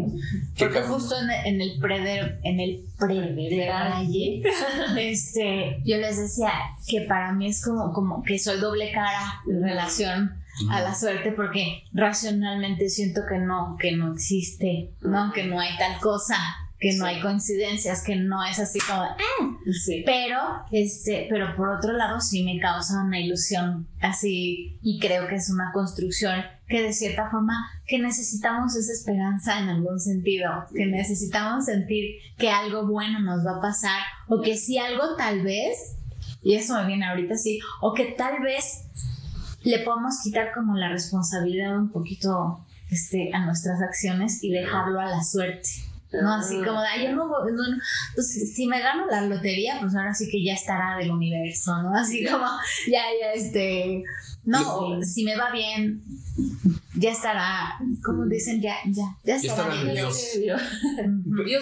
[0.55, 4.41] que Porque justo en, en el preder, en el prederalle,
[4.97, 6.51] este, yo les decía
[6.87, 10.31] que para mí es como, como que soy doble cara en relación
[10.69, 15.31] a la suerte porque racionalmente siento que no, que no existe, ¿no?
[15.33, 16.35] Que no hay tal cosa,
[16.79, 17.11] que no Sí.
[17.15, 19.15] hay coincidencias, que no es así como, ah,
[19.85, 20.03] Sí.
[20.05, 20.39] pero
[20.71, 25.49] este pero por otro lado sí me causa una ilusión así y creo que es
[25.49, 27.53] una construcción que de cierta forma
[27.85, 33.57] que necesitamos esa esperanza en algún sentido que necesitamos sentir que algo bueno nos va
[33.57, 35.97] a pasar o que si algo tal vez
[36.41, 38.85] y eso me viene ahorita sí o que tal vez
[39.63, 45.05] le podemos quitar como la responsabilidad un poquito este, a nuestras acciones y dejarlo a
[45.05, 45.69] la suerte
[46.13, 46.65] no, así Ah.
[46.67, 47.77] como de, "Ay, yo no, no- no-
[48.15, 51.95] pues si me gano la lotería, pues ahora sí que ya estará del universo, ¿no?
[51.95, 52.45] Así como,
[52.91, 54.03] ya, ya, este,
[54.45, 55.13] no, Sí.
[55.13, 56.03] si me va bien,
[56.95, 59.95] ya estará, como dicen, ya, ya, ya estará estará bien.
[59.95, 60.27] Dios.
[60.39, 60.61] Dios.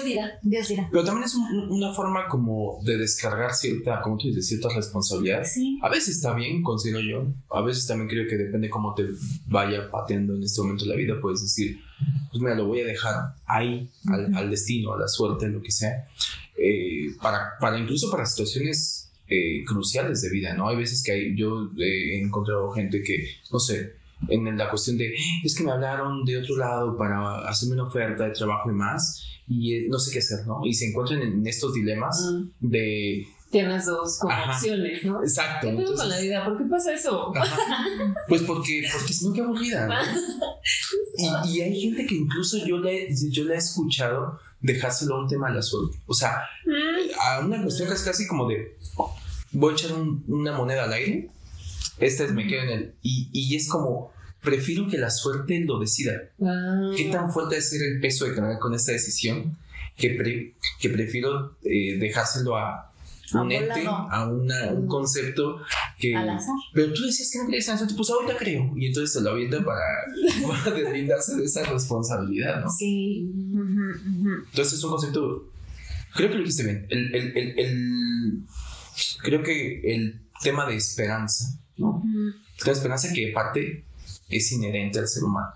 [0.03, 0.31] Dirá.
[0.41, 0.87] Dios dirá.
[0.91, 5.43] Pero también es un- una forma como de descargar cierta, como tú dices, cierta responsabilidad.
[5.45, 5.79] Sí.
[5.81, 7.27] A veces está bien, considero yo.
[7.51, 9.05] A veces también creo que depende cómo te
[9.47, 11.15] vaya pateando en este momento la vida.
[11.21, 11.79] Puedes decir,
[12.31, 15.71] pues mira, lo voy a dejar ahí, al, al destino, a la suerte, lo que
[15.71, 16.07] sea.
[16.57, 18.98] Eh, para, para incluso para situaciones
[19.29, 20.69] eh, cruciales de vida, ¿no?
[20.69, 23.93] Hay veces que hay, yo eh, he encontrado gente que, no sé,
[24.27, 25.13] en la cuestión de,
[25.43, 29.23] es que me hablaron de otro lado para hacerme una oferta de trabajo y más,
[29.47, 30.65] y eh, no sé qué hacer, ¿no?
[30.65, 32.27] Y se encuentran en estos dilemas
[32.59, 33.27] de...
[33.51, 34.51] Tienes dos como Ajá.
[34.53, 35.21] opciones, ¿no?
[35.23, 35.67] Exacto.
[35.67, 36.45] ¿Qué pedo con entonces- la vida?
[36.45, 37.35] ¿Por qué pasa eso?
[37.35, 37.57] Ajá.
[38.27, 39.87] Pues porque, porque si no, qué aburrida.
[39.87, 39.95] ¿no?
[41.17, 45.27] Y, y hay gente que incluso yo le, yo le he escuchado dejárselo a un
[45.27, 45.97] tema de la suerte.
[46.05, 46.41] O sea,
[47.23, 48.77] a una cuestión casi, casi como de
[49.51, 51.29] voy a echar un- una moneda al aire.
[51.97, 52.93] Esta es me quedo en el.
[53.01, 56.13] Y, y es como, prefiero que la suerte lo decida.
[56.41, 56.91] Ah.
[56.95, 59.57] ¿Qué tan fuerte es ser el peso de cargar con esta decisión?
[59.97, 62.88] Que, pre- que prefiero eh, dejárselo a,
[63.33, 65.59] un ente, a una, un concepto
[65.97, 66.13] que...
[66.73, 68.71] Pero tú decías que no creías en eso, pues ahorita creo.
[68.75, 69.81] Y entonces se lo avienta para,
[70.63, 72.69] para deslindarse de esa responsabilidad, ¿no?
[72.69, 73.29] Sí.
[74.49, 75.51] Entonces es un concepto,
[76.15, 78.43] creo que lo dijiste bien, el, el, el, el
[79.21, 82.03] creo que el tema de esperanza, ¿no?
[82.65, 83.85] La esperanza que parte
[84.29, 85.49] es inherente al ser humano.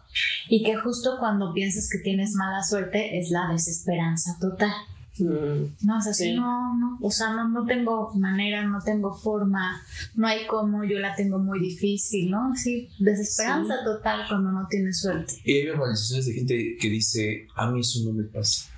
[0.49, 4.73] Y que justo cuando piensas que tienes mala suerte es la desesperanza total.
[5.19, 5.85] Mm.
[5.85, 9.81] No, o sea, no, no, o sea, no, no tengo manera, no tengo forma,
[10.15, 12.55] no hay cómo, yo la tengo muy difícil, ¿no?
[12.55, 15.35] Sí, desesperanza total cuando no tienes suerte.
[15.43, 18.71] Y hay organizaciones de gente que dice, a mí eso no me pasa,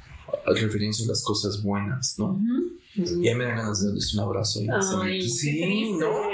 [0.45, 2.39] al referencia a las cosas buenas, ¿no?
[2.95, 4.61] Y a mí me dan ganas de darles un abrazo.
[4.61, 6.11] Y Ay, sí, ¿no?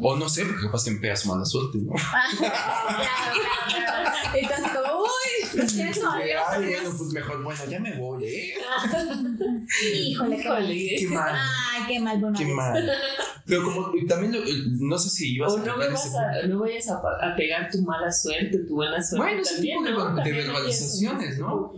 [0.00, 1.92] O no sé, porque capaz te empeas mala suerte, ¿no?
[4.34, 4.73] Entonces, como, uy,
[6.48, 8.54] Ay, bueno, pues mejor, bueno, ya me voy, ¿eh?
[9.94, 10.66] Híjole, qué mal.
[10.68, 11.34] Qué mal.
[11.34, 12.38] Ay, qué mal, bueno.
[12.38, 12.90] Qué mal.
[13.46, 14.34] Pero como también,
[14.80, 17.70] no sé si ibas o a no, me vas a, no vayas a, a, pegar
[17.70, 19.34] tu mala suerte, tu buena suerte.
[19.34, 21.72] Bueno, también, tipo de, de verbalizaciones, ¿no?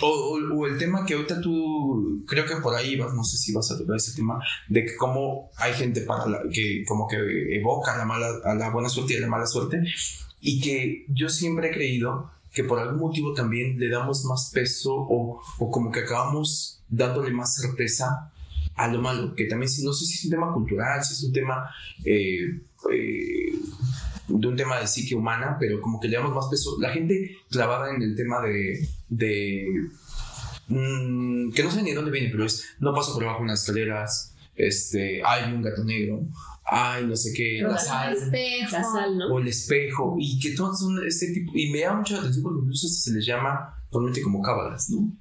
[0.00, 3.52] O, o, el tema que ahorita tú, creo que por ahí vas, no sé si
[3.52, 7.16] vas a tocar ese tema, de que cómo hay gente para la, que como que
[7.56, 9.84] evoca la mala, a la buena suerte y a la mala suerte,
[10.40, 14.94] y que yo siempre he creído que por algún motivo también le damos más peso
[14.94, 18.30] o, o como que acabamos dándole más certeza
[18.76, 21.32] a lo malo, que también no sé si es un tema cultural, si es un
[21.32, 21.68] tema
[22.04, 22.60] eh,
[22.92, 23.52] eh,
[24.26, 26.76] de un tema de psique humana, pero como que le damos más peso.
[26.80, 29.66] La gente clavada en el tema de, de
[30.68, 33.44] mm, que no sé ni de dónde viene, pero es no paso por debajo de
[33.44, 36.22] unas escaleras, este, hay un gato negro,
[36.64, 38.16] ay, no sé qué, la sal,
[38.70, 39.34] la sal, ¿no?
[39.34, 42.60] o el espejo, y que todos son este tipo, y me da mucha atención porque
[42.60, 45.12] incluso se les llama normalmente como cábalas, ¿no?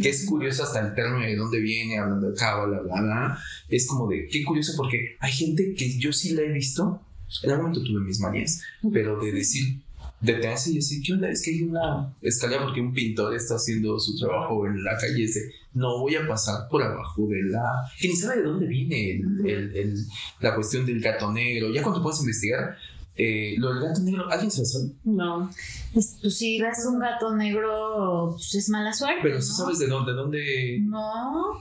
[0.00, 3.38] que es curioso hasta el término de dónde viene, hablando de cábala, bla, bla,
[3.68, 7.02] es como de, qué curioso porque hay gente que yo sí la he visto,
[7.42, 8.62] en algún momento tuve mis manías,
[8.92, 9.82] pero de decir,
[10.22, 11.28] detenerse y decir, ¿qué onda?
[11.28, 15.26] Es que hay una escalera porque un pintor está haciendo su trabajo en la calle,
[15.26, 17.62] de, no voy a pasar por abajo de la...
[18.00, 20.06] que ni sabe de dónde viene el, el,
[20.40, 22.76] la cuestión del gato negro, ya cuando puedes investigar,
[23.16, 24.90] eh, lo del gato negro, ¿alguien se lo sabe?
[25.04, 25.50] No.
[25.92, 29.20] Pues, pues, si ves un gato negro, pues es mala suerte.
[29.22, 29.42] Pero ¿no?
[29.42, 30.78] sabes de dónde, de dónde.
[30.82, 31.60] No.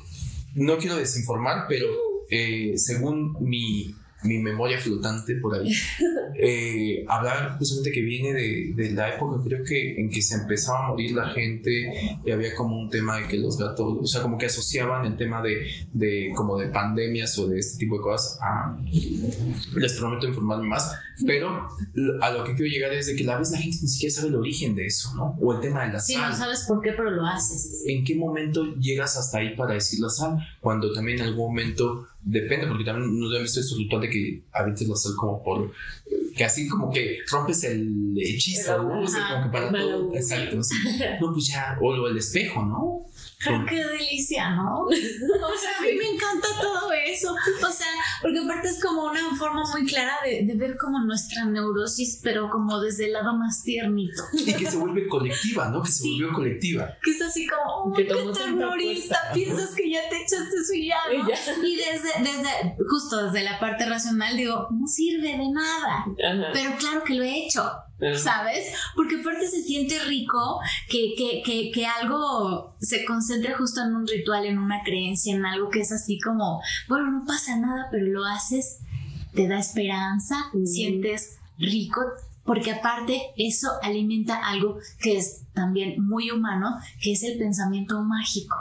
[0.55, 1.87] No quiero desinformar, pero
[2.29, 5.71] eh, según mi mi memoria flotante por ahí,
[6.39, 10.85] eh, hablar justamente que viene de, de, la época, creo que en que se empezaba
[10.85, 14.21] a morir la gente y había como un tema de que los gatos, o sea,
[14.21, 18.01] como que asociaban el tema de, de como de pandemias o de este tipo de
[18.01, 18.39] cosas
[19.75, 20.91] les prometo informarme más,
[21.25, 21.67] pero
[22.21, 24.29] a lo que quiero llegar es de que a vez la gente ni siquiera sabe
[24.29, 25.37] el origen de eso, ¿no?
[25.41, 26.23] O el tema de la sí, sal.
[26.23, 27.83] Sí, no sabes por qué, pero lo haces.
[27.87, 30.37] ¿En qué momento llegas hasta ahí para decir la sal?
[30.59, 34.43] Cuando también en algún momento Depende, porque también no he visto ese ritual de que
[34.51, 35.71] avientes la sal como por.
[36.35, 39.01] que así como que rompes el hechizo, ¿no?
[39.01, 40.15] O sea, como que para todo.
[40.15, 40.57] Exacto.
[41.19, 41.77] No, pues ya.
[41.81, 43.05] O el espejo, ¿no?
[43.43, 44.83] Pero qué delicia, ¿no?
[44.83, 47.33] O sea, a mí me encanta todo eso.
[47.33, 47.87] O sea,
[48.21, 52.49] porque aparte es como una forma muy clara de, de, ver como nuestra neurosis, pero
[52.49, 54.23] como desde el lado más tiernito.
[54.33, 55.81] Y que se vuelve colectiva, ¿no?
[55.81, 56.11] Que se sí.
[56.11, 56.97] volvió colectiva.
[57.03, 61.29] Que es así como, oh, qué ternurita, piensas que ya te echaste su ya, ¿no?
[61.65, 66.05] Y desde, desde, justo desde la parte racional digo, no sirve de nada.
[66.05, 66.49] Ajá.
[66.53, 67.63] Pero claro que lo he hecho.
[68.17, 68.73] ¿Sabes?
[68.95, 70.59] Porque aparte se siente rico
[70.89, 75.45] que, que, que, que, algo se concentre justo en un ritual, en una creencia, en
[75.45, 78.79] algo que es así como, bueno, no pasa nada, pero lo haces,
[79.35, 80.65] te da esperanza, mm.
[80.65, 82.01] sientes rico,
[82.43, 88.55] porque aparte eso alimenta algo que es también muy humano, que es el pensamiento mágico.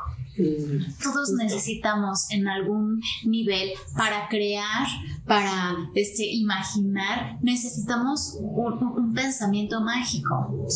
[1.03, 4.87] Todos necesitamos en algún nivel para crear,
[5.27, 10.67] para este, imaginar, necesitamos un, un pensamiento mágico.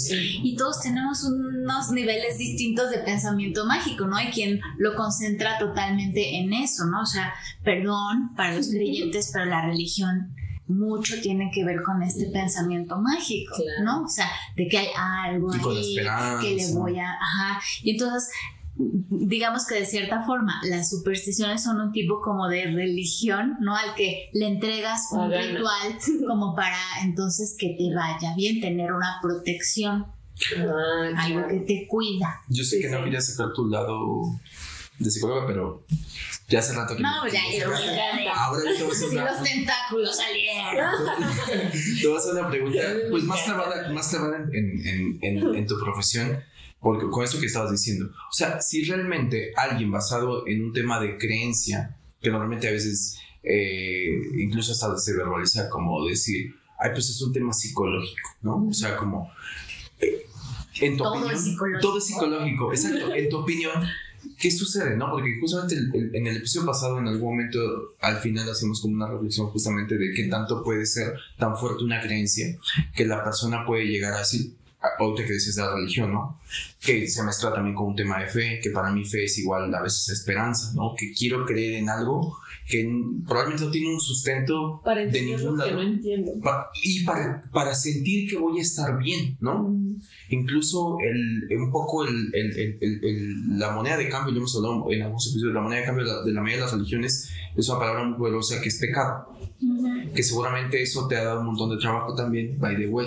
[0.42, 4.16] Y todos tenemos unos niveles distintos de pensamiento mágico, ¿no?
[4.16, 7.02] Hay quien lo concentra totalmente en eso, ¿no?
[7.02, 10.34] O sea, perdón para los creyentes, pero la religión
[10.66, 13.84] mucho tiene que ver con este pensamiento mágico, claro.
[13.84, 14.04] ¿no?
[14.04, 15.96] O sea, de que hay algo ahí
[16.40, 17.60] que le voy a, ajá.
[17.82, 18.30] Y entonces
[18.76, 23.76] digamos que de cierta forma las supersticiones son un tipo como de religión, ¿no?
[23.76, 25.52] Al que le entregas un Pagana.
[25.52, 30.06] ritual como para entonces que te vaya bien, tener una protección,
[30.58, 32.40] ah, algo que te cuida.
[32.48, 33.04] Yo sé sí, que no sí.
[33.04, 34.40] quería sacar tu lado
[34.98, 35.84] de psicóloga, pero
[36.48, 39.30] ya hace rato que no, ya, ya, ya, Ahora te voy a hacer una...
[39.32, 40.94] los tentáculos salieron.
[42.00, 45.66] te voy a hacer una pregunta, pues más clavada, más clavada en, en, en, en
[45.66, 46.42] tu profesión
[46.84, 51.00] porque con eso que estabas diciendo, o sea, si realmente alguien basado en un tema
[51.00, 57.08] de creencia que normalmente a veces eh, incluso hasta se verbaliza como decir, ay, pues
[57.10, 58.66] es un tema psicológico, ¿no?
[58.68, 59.30] O sea, como...
[60.00, 60.26] eh,
[60.80, 61.80] en tu Todo opinión, es psicológico.
[61.80, 63.14] todo es psicológico, exacto.
[63.14, 63.72] En tu opinión,
[64.38, 65.10] ¿qué sucede, no?
[65.10, 67.58] Porque justamente el- el- en el episodio pasado, en algún momento,
[68.00, 72.00] al final hacemos como una reflexión justamente de qué tanto puede ser tan fuerte una
[72.00, 72.56] creencia
[72.94, 74.52] que la persona puede llegar a decir,
[74.98, 76.40] ahorita que dices de la religión, ¿no?
[76.80, 79.74] Que se mezcla también con un tema de fe, que para mí fe es igual
[79.74, 80.94] a veces esperanza, ¿no?
[80.96, 82.88] Que quiero creer en algo que
[83.26, 85.82] probablemente no tiene un sustento Para de ningún lo que lado.
[85.82, 86.32] no entiendo.
[86.42, 89.70] Pa- y para, para sentir que voy a estar bien, ¿no?
[90.30, 94.56] Incluso el, un poco el, el- el- el- el- la moneda de cambio, lo hemos
[94.56, 96.72] hablado en algunos episodios, la moneda de cambio de la, de la mayoría de las
[96.72, 99.28] religiones es una palabra muy poderosa que es pecado,
[100.14, 103.06] que seguramente eso te ha dado un montón de trabajo también, by the way.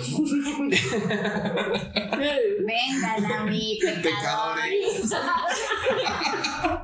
[2.64, 5.10] Vengan a mí, pecadores.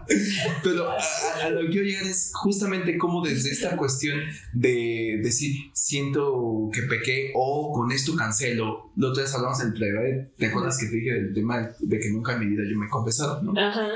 [0.63, 0.97] Pero a,
[1.43, 4.19] a- lo que quiero llegar es justamente como desde esta cuestión
[4.53, 8.91] de decir, siento que pequé o con esto cancelo.
[8.97, 10.31] Lo otra vez hablamos entre, ¿eh?
[10.37, 12.87] ¿te acuerdas que te dije del tema de que nunca en mi vida yo me
[12.87, 13.53] he confesado, ¿no?
[13.61, 13.89] Ajá.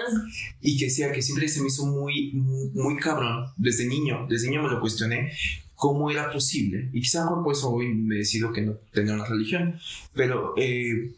[0.61, 2.33] y que decía que siempre se me hizo muy,
[2.75, 5.33] muy, cabrón desde niño, desde niño me lo cuestioné
[5.75, 9.79] cómo era posible y quizás por eso hoy me decido que no tenía una religión,
[10.15, 11.13] pero eh,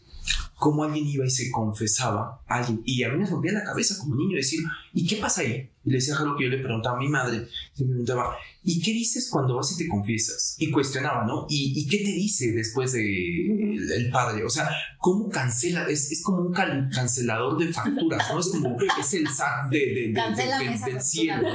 [0.55, 3.97] cómo alguien iba y se confesaba a alguien y a mí me rompía la cabeza
[3.99, 4.61] como niño decir,
[4.93, 5.71] ¿y qué pasa ahí?
[5.85, 8.81] Y le decía algo que yo le preguntaba a mi madre, se me preguntaba, ¿y
[8.83, 10.55] qué dices cuando vas y te confiesas?
[10.59, 11.47] Y cuestionaba, ¿no?
[11.49, 13.01] ¿Y, y qué te dice después de
[13.47, 14.45] el, el padre?
[14.45, 14.69] O sea,
[14.99, 15.87] ¿cómo cancela?
[15.89, 18.39] Es, es como un cal- cancelador de facturas, ¿no?
[18.41, 20.13] Es como, es el SAT de, de- de-
[20.59, 21.49] de- del cielo.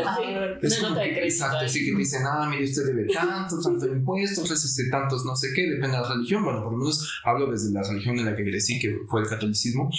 [0.61, 3.91] Es como que, exacto, así que te dicen, ah, mire, usted debe tanto, tanto de
[3.91, 6.43] impuestos, este, tantos no sé qué, depende de la religión.
[6.43, 9.27] Bueno, por lo menos hablo desde la religión en la que crecí, que fue el
[9.27, 9.91] catolicismo.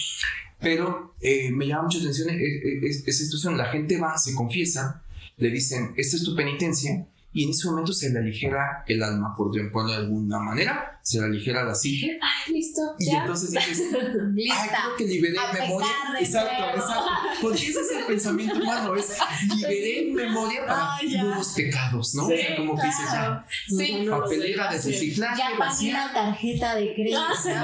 [0.58, 3.56] Pero eh, me llama mucha atención eh, eh, es- esa situación.
[3.58, 5.02] La gente va, se confiesa,
[5.36, 9.34] le dicen, esta es tu penitencia, y en ese momento se le aligera el alma,
[9.36, 12.80] por ponerlo de alguna manera, se le aligera la psique, Ay, listo.
[12.98, 13.20] y ya.
[13.20, 14.78] entonces dices, Ay, Lista.
[14.86, 15.88] creo que liberé A memoria.
[16.18, 16.78] Exacto, nuevo.
[16.78, 17.10] exacto.
[17.42, 19.12] Porque ese es el pensamiento humano, es
[19.54, 21.22] liberé memoria para Ay, ya.
[21.24, 22.26] nuevos pecados, ¿no?
[22.26, 23.44] Sí, o sea, como que dices ya, Claro.
[23.68, 23.92] Sí.
[24.06, 27.20] No, no papelera sé de reciclaje, Ya pagué la tarjeta de crédito.
[27.44, 27.60] Pero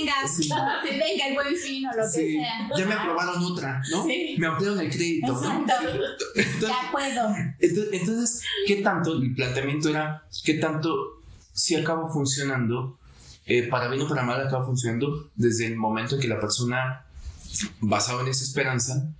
[0.00, 0.42] venga, Sí.
[0.44, 0.50] sí,
[0.90, 2.68] venga el buen fin o lo que Sí, sea.
[2.76, 4.04] ya me aprobaron otra, ¿no?
[4.06, 4.34] Sí.
[4.38, 5.40] Me ampliaron el crédito, ¿no?
[5.42, 5.72] Exacto.
[6.36, 7.34] Entonces, Ya puedo.
[7.58, 9.12] entonces, entonces, ¿qué tanto?
[9.14, 12.98] El planteamiento era, ¿qué tanto si acaba funcionando,
[13.46, 17.04] eh, para bien o para mal, acaba funcionando desde el momento en que la persona,
[17.80, 19.10] basado en esa esperanza,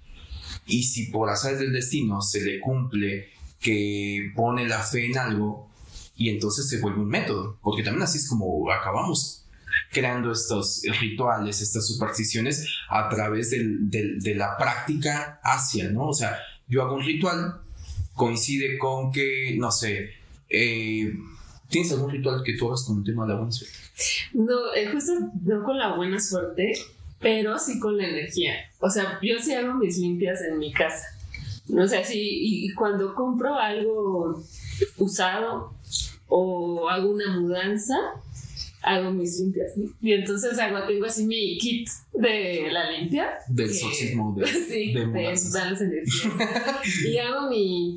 [0.66, 3.28] y si por azares del destino se le cumple
[3.60, 5.68] que pone la fe en algo,
[6.16, 9.39] y entonces se vuelve un método, porque también así es como acabamos
[9.90, 16.08] creando estos rituales, estas supersticiones a través de la práctica hacia, ¿no?
[16.08, 17.60] O sea, yo hago un ritual,
[18.14, 20.10] coincide con que, no sé,
[20.48, 21.12] eh,
[21.68, 23.76] ¿tienes algún ritual que tú hagas con el tema de la buena suerte?
[24.32, 26.72] No, eh, justo no con la buena suerte,
[27.18, 28.54] pero sí con la energía.
[28.80, 31.06] O sea, yo sí hago mis limpias en mi casa.
[31.68, 34.42] No sé, y y cuando compro algo
[34.96, 35.74] usado
[36.28, 37.96] o hago una mudanza,
[38.82, 39.76] hago mis limpias.
[39.76, 39.90] ¿no?
[40.00, 43.28] Y entonces hago, tengo así mi kit de la limpia.
[43.48, 47.06] Del que- exorcismo de, Sí, de de las energías.
[47.06, 47.96] y hago mi,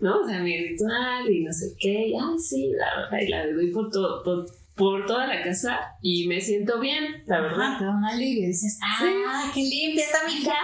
[0.00, 0.20] ¿no?
[0.20, 2.08] O sea, mi ritual y no sé qué.
[2.08, 5.78] Y, ay, sí, la verdad, y la doy por, todo, por, por toda la casa
[6.02, 7.78] y me siento bien, la Ah, verdad.
[7.78, 8.46] te da un alivio.
[8.46, 10.62] Dices, ah, qué limpia está mi casa.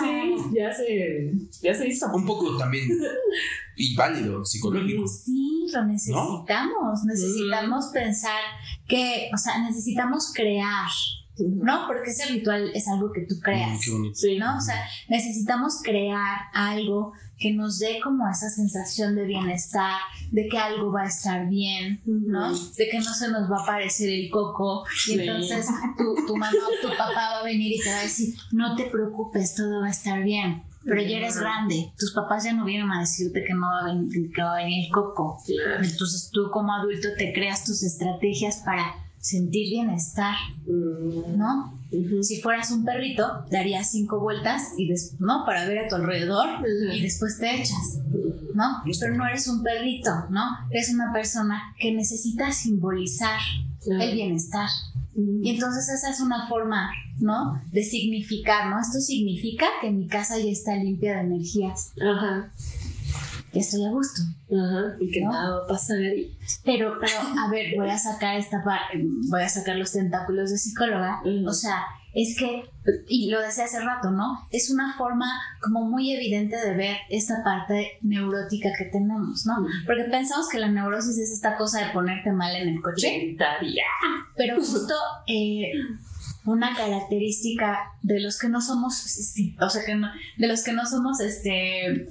[0.00, 2.06] Sí, ya se, ya se hizo.
[2.14, 2.88] Un poco también,
[3.76, 5.06] y válido, psicológico.
[5.06, 7.04] Sí, lo necesitamos.
[7.04, 8.40] Necesitamos pensar
[8.86, 10.88] que, o sea, necesitamos crear,
[11.38, 11.86] ¿no?
[11.86, 13.80] Porque ese ritual es algo que tú Mm, creas.
[14.14, 14.38] Sí.
[14.38, 14.56] ¿no?
[14.56, 20.00] O sea, necesitamos crear algo que nos dé como esa sensación de bienestar,
[20.32, 22.52] de que algo va a estar bien, ¿no?
[22.52, 25.20] De que no se nos va a aparecer el coco y Sí.
[25.20, 28.34] entonces tu, tu mamá o tu papá va a venir y te va a decir,
[28.50, 30.64] no te preocupes, todo va a estar bien.
[30.88, 33.94] Pero ya eres grande, tus papás ya no vienen a decirte que no va a
[33.94, 35.38] venir, que va a venir el coco.
[35.46, 35.84] Claro.
[35.84, 40.34] Entonces tú como adulto te creas tus estrategias para sentir bienestar,
[40.66, 41.78] Mm, ¿no?
[42.22, 45.44] Si fueras un perrito, darías cinco vueltas y ¿no?
[45.46, 46.46] Para ver a tu alrededor
[46.92, 48.00] y después te echas,
[48.54, 48.82] ¿no?
[49.00, 50.42] Pero no eres un perrito, ¿no?
[50.70, 53.40] Eres una persona que necesita simbolizar
[53.86, 54.68] el bienestar.
[55.42, 57.60] Y entonces esa es una forma, ¿no?
[57.72, 58.80] De significar, ¿no?
[58.80, 61.92] Esto significa que mi casa ya está limpia de energías.
[62.00, 62.52] Ajá.
[63.52, 64.20] que estoy a gusto.
[64.50, 65.98] Ajá, y que nada va a pasar.
[66.64, 68.62] Pero, pero, a ver, voy a sacar esta
[69.28, 71.22] voy a sacar los tentáculos de psicóloga.
[71.46, 72.64] O sea, es que,
[73.08, 74.46] y lo decía hace rato, ¿no?
[74.50, 75.26] Es una forma
[75.60, 79.66] como muy evidente de ver esta parte neurótica que tenemos, ¿no?
[79.86, 83.36] Porque pensamos que la neurosis es esta cosa de ponerte mal en el coche.
[84.36, 84.94] Pero justo
[85.26, 85.72] eh,
[86.48, 88.94] una característica de los que no somos,
[89.60, 92.08] o sea, que no, de los que no somos este,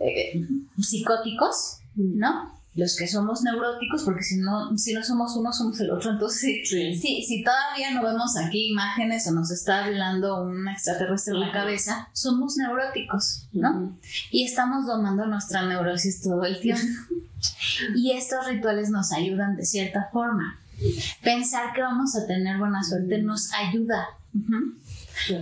[0.00, 0.46] eh,
[0.78, 2.56] psicóticos, ¿no?
[2.76, 6.10] los que somos neuróticos, porque si no, si no somos uno, somos el otro.
[6.10, 7.24] Entonces, sí, sí.
[7.26, 12.08] si todavía no vemos aquí imágenes o nos está hablando un extraterrestre en la cabeza,
[12.12, 13.98] somos neuróticos, ¿no?
[14.30, 16.84] Y estamos domando nuestra neurosis todo el tiempo.
[17.96, 20.60] y estos rituales nos ayudan de cierta forma.
[21.22, 24.06] Pensar que vamos a tener buena suerte nos ayuda.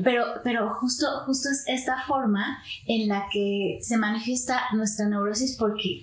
[0.02, 6.02] Pero, pero justo, justo es esta forma en la que se manifiesta nuestra neurosis porque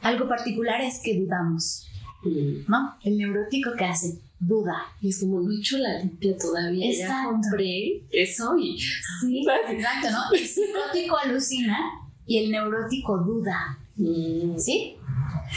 [0.00, 1.88] algo particular es que dudamos,
[2.66, 2.96] ¿no?
[3.04, 4.82] El neurótico que hace duda.
[5.00, 6.92] Y es como, no he hecho la limpia todavía.
[6.92, 8.78] Ya compré eso y...
[9.20, 10.36] Sí, exacto, ¿no?
[10.36, 11.78] El psicótico alucina
[12.26, 13.78] y el neurótico duda.
[13.96, 14.58] Mm.
[14.58, 14.96] ¿Sí?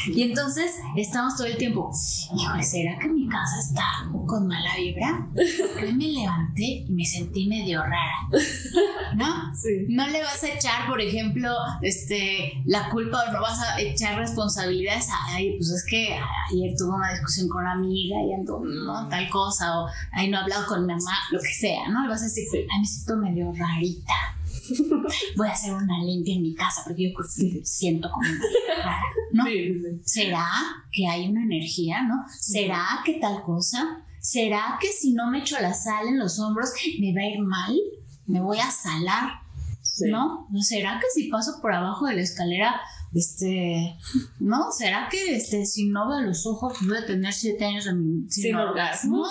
[0.08, 1.92] Y entonces estamos todo el tiempo,
[2.36, 3.84] híjole, ¿será que mi casa está
[4.26, 5.28] con mala vibra?
[5.74, 8.30] Porque me levanté y me sentí medio rara.
[9.16, 9.56] ¿No?
[9.56, 9.86] Sí.
[9.90, 14.18] No le vas a echar, por ejemplo, este, la culpa o no vas a echar
[14.18, 16.14] responsabilidades a, ay, pues es que
[16.52, 19.08] ayer tuve una discusión con una amiga y ando, ¿no?
[19.08, 22.04] Tal cosa, o ay, no he hablado con mi mamá, lo que sea, ¿no?
[22.04, 24.35] Le vas a decir, ay, me siento medio rarita
[25.36, 27.24] voy a hacer una limpia en mi casa porque yo
[27.64, 28.28] siento como
[29.32, 29.44] ¿no?
[30.04, 30.48] ¿Será
[30.92, 32.24] que hay una energía, no?
[32.40, 34.04] ¿Será que tal cosa?
[34.20, 37.40] ¿Será que si no me echo la sal en los hombros me va a ir
[37.42, 37.76] mal?
[38.26, 39.42] ¿Me voy a salar?
[40.10, 40.48] ¿No?
[40.62, 42.82] ¿Será que si paso por abajo de la escalera
[43.16, 43.98] este,
[44.40, 44.72] ¿no?
[44.74, 48.56] ¿Será que este, si no veo los ojos voy a tener siete años sin, sin
[48.56, 49.30] orgasmos?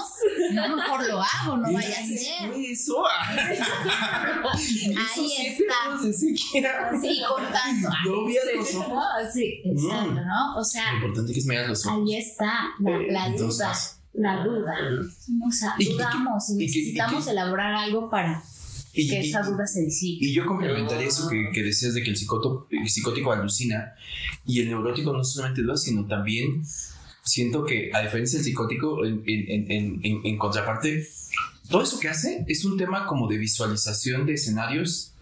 [0.52, 2.52] No, mejor lo hago, no vaya a ser.
[2.56, 3.04] Eso.
[3.06, 3.52] Ahí
[5.46, 6.00] está.
[6.12, 7.88] Sí, cortando.
[8.06, 9.04] No veas los ojos.
[9.34, 10.26] Sí, exacto, mm.
[10.26, 10.56] ¿no?
[10.56, 10.92] O sea.
[10.92, 11.98] Lo importante es que me los ojos.
[11.98, 13.72] Ahí está la, duda.
[14.14, 14.74] La duda.
[15.46, 18.42] O sea, dudamos y, necesitamos elaborar algo para
[18.94, 20.24] y, que esa duda se disipe.
[20.24, 23.94] Y yo complementaría eso que, que, decías de que el, el psicótico alucina
[24.46, 26.62] y el neurótico no solamente duda, sino también
[27.24, 31.08] siento que a diferencia del psicótico, en, en, en, en, contraparte,
[31.68, 35.12] todo eso que hace es un tema como de visualización de escenarios,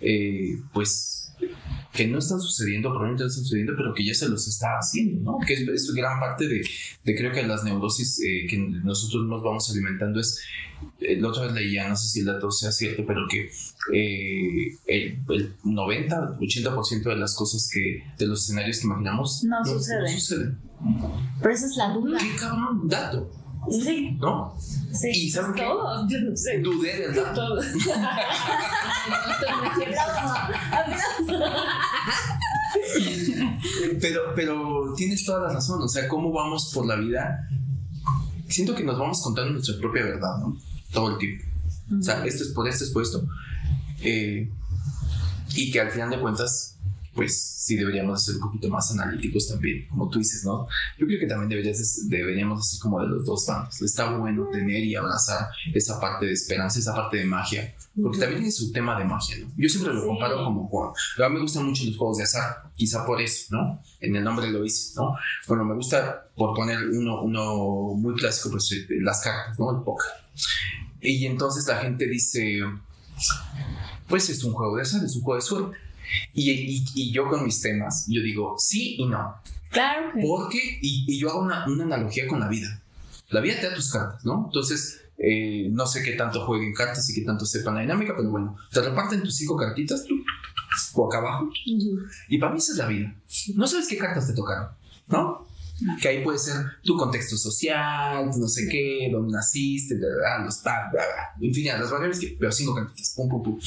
[0.00, 1.21] eh, pues
[1.92, 5.32] que no están sucediendo, probablemente no están sucediendo, pero que ya se los está haciendo,
[5.32, 5.38] ¿no?
[5.46, 6.62] Que es, gran parte de,
[7.04, 10.40] de, creo que las neurosis eh, que nosotros nos vamos alimentando es,
[11.00, 13.50] eh, la otra vez leía, no sé si el dato sea cierto, pero que
[13.92, 20.02] eh, el, 90, 80% de las cosas que, de los escenarios que imaginamos no, suceden.
[20.02, 20.58] No suceden.
[21.40, 22.18] Pero esa es la duda.
[22.18, 23.41] Qué cabrón, dato.
[23.70, 24.18] Sí.
[24.20, 24.54] ¿No?
[24.58, 25.10] Sí.
[25.14, 25.62] ¿Y saben qué?
[25.62, 26.58] Todo, yo no sé.
[26.60, 27.34] Dudé del dato.
[27.34, 27.60] Todo.
[34.00, 35.80] pero, pero tienes toda la razón.
[35.82, 37.48] O sea, ¿cómo vamos por la vida?
[38.48, 40.56] Siento que nos vamos contando nuestra propia verdad, ¿no?
[40.92, 41.44] Todo el tiempo.
[41.98, 43.26] O sea, esto es por esto, es por esto.
[44.00, 44.50] Eh,
[45.54, 46.76] y que al final de cuentas
[47.14, 50.66] pues sí deberíamos ser un poquito más analíticos también, como tú dices, ¿no?
[50.98, 53.80] Yo creo que también deberías, deberíamos ser como de los dos bandos.
[53.82, 58.40] Está bueno tener y abrazar esa parte de esperanza, esa parte de magia, porque también
[58.40, 59.52] tiene su tema de magia, ¿no?
[59.56, 60.92] Yo siempre lo comparo como con...
[61.22, 63.82] A mí me gustan mucho los juegos de azar, quizá por eso, ¿no?
[64.00, 65.14] En el nombre lo hice, ¿no?
[65.46, 69.76] Bueno, me gusta, por poner uno, uno muy clásico, pues eh, las cartas, ¿no?
[69.76, 70.10] El póker.
[71.02, 72.60] Y entonces la gente dice,
[74.08, 75.81] pues es un juego de azar, es un juego de suerte
[76.32, 79.36] y, y, yo con mis temas, yo digo sí y no.
[79.70, 80.12] Claro.
[80.20, 82.82] Porque, y, y yo hago una, una, analogía con la vida.
[83.30, 84.44] La vida te da tus cartas, ¿no?
[84.46, 88.28] Entonces, eh, no sé qué tanto jueguen cartas y qué tanto sepan la dinámica, pero
[88.30, 90.14] bueno, te reparten tus cinco cartitas, tú,
[90.94, 91.50] o acá abajo.
[92.28, 93.14] Y para mí esa es la vida.
[93.54, 94.68] No sabes qué cartas te tocaron,
[95.06, 95.46] ¿no?
[96.00, 101.04] Que ahí puede ser tu contexto social, no sé qué, dónde naciste, los bla, bla,
[101.04, 101.46] bla.
[101.46, 103.60] En fin, las variables que, pero cinco cartitas, pum, pum, pum.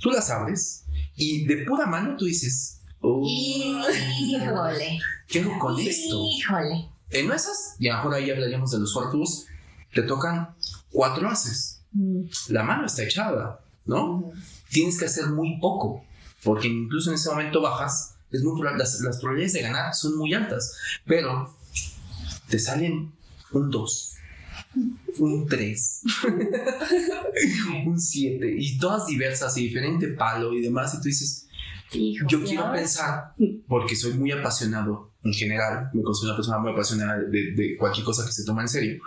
[0.00, 0.83] Tú las abres
[1.16, 4.98] y de pura mano tú dices, híjole.
[5.28, 6.24] ¿Qué hago con esto?
[6.24, 6.88] Híjole.
[7.10, 9.46] En esas, y ahora ahí hablaríamos de los fortuos,
[9.92, 10.54] te tocan
[10.90, 11.82] cuatro haces.
[11.92, 12.22] Mm.
[12.48, 14.18] La mano está echada, ¿no?
[14.18, 14.32] Mm.
[14.70, 16.04] Tienes que hacer muy poco,
[16.42, 20.34] porque incluso en ese momento bajas, es muy, las, las probabilidades de ganar son muy
[20.34, 21.54] altas, pero
[22.48, 23.12] te salen
[23.52, 24.13] un 2,
[25.18, 26.02] un 3,
[27.86, 31.46] un 7, y todas diversas y diferente palo y demás, y tú dices,
[32.26, 33.34] yo quiero pensar,
[33.68, 38.26] porque soy muy apasionado en general, me considero una persona muy apasionada de, cualquier cosa
[38.26, 39.02] que se toma en serio.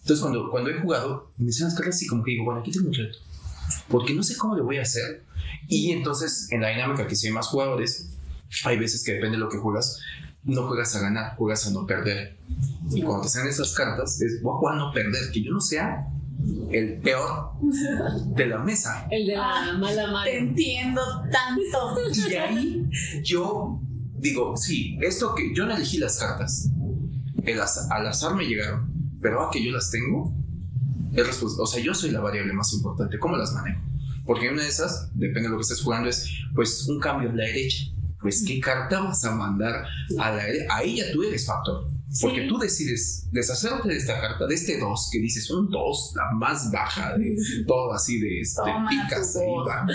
[0.00, 2.70] Entonces, cuando, cuando he jugado, me hacen las cartas y como que digo, bueno, aquí
[2.70, 3.18] tengo un reto.
[3.88, 5.24] Porque no sé cómo lo voy a hacer.
[5.66, 8.10] Y entonces, en la dinámica que si hay más jugadores,
[8.64, 10.00] hay veces que depende de lo que juegas,
[10.48, 12.36] no juegas a ganar, juegas a no perder.
[12.90, 15.52] Y cuando te salen esas cartas, es voy a jugar a no perder, que yo
[15.52, 16.08] no sea
[16.70, 17.52] el peor
[18.34, 19.06] de la mesa.
[19.10, 20.24] El de la mala mano.
[20.24, 21.96] Te entiendo tanto.
[22.30, 22.90] Y ahí
[23.22, 23.80] yo
[24.16, 26.70] digo, sí, esto que yo no elegí las cartas,
[27.44, 28.90] el al azar me llegaron,
[29.20, 30.34] pero a que yo las tengo,
[31.12, 33.80] es o sea, yo soy la variable más importante, ¿cómo las manejo?
[34.24, 37.36] Porque una de esas, depende de lo que estés jugando, es pues un cambio en
[37.36, 37.86] la derecha.
[38.20, 39.84] Pues, ¿qué carta vas a mandar
[40.18, 40.66] a la derecha?
[40.74, 41.88] Ahí ya tú eres factor.
[42.22, 46.30] Porque tú decides deshacerte de esta carta, de este 2, que dices un 2, la
[46.32, 49.86] más baja de todo así, de, este, picas, ahí va,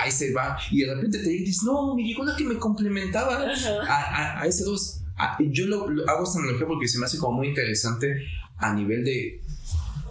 [0.00, 3.46] ahí se va, y de repente te dices, no, me llegó la que me complementaba
[3.88, 5.02] a, a, ese 2.
[5.16, 8.16] Ah, yo lo, hago esta analogía porque se me hace como muy interesante
[8.56, 9.40] a nivel de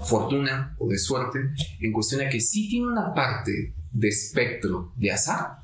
[0.05, 1.39] fortuna o de suerte,
[1.81, 5.62] en cuestión de que sí tiene una parte de espectro de azar,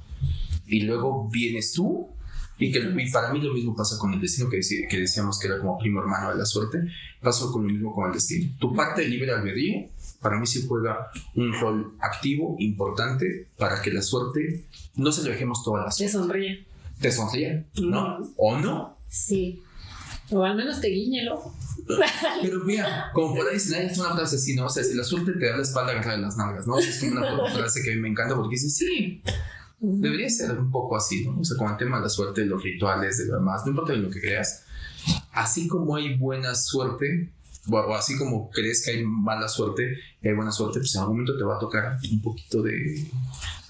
[0.70, 2.10] y luego vienes tú
[2.60, 4.60] y, que, para mí lo mismo pasa con el destino, que,
[4.90, 6.80] que decíamos que era como primo hermano de la suerte,
[7.22, 8.52] pasó con lo mismo con el destino.
[8.60, 9.88] Tu parte de libre albedrío,
[10.22, 14.66] para mí sí juega un rol activo, importante, para que la suerte
[14.96, 16.12] no se lo dejemos toda la suerte.
[16.12, 16.66] Te sonríe.
[17.00, 18.30] Te sonríe, ¿no?
[18.36, 18.98] ¿O no?
[19.08, 19.64] Sí.
[20.32, 21.28] O al menos te guiñe
[22.42, 24.66] Pero mira, como por ahí dicen, es una frase así, ¿no?
[24.66, 26.78] O sea, si la suerte te da la espalda, agarra de las nalgas, ¿no?
[26.78, 29.24] Es como una frase que a mí me encanta porque dice, sí,
[29.82, 31.40] Debería ser un poco así, ¿no?
[31.40, 33.72] O sea, con el tema de la suerte, de los rituales, de lo demás, no
[33.72, 34.64] importa lo que creas.
[35.32, 37.32] Así como hay buena suerte,
[37.70, 41.38] o, así como crees que hay mala suerte, hay buena suerte, pues en algún momento
[41.38, 43.08] te va a tocar un poquito de,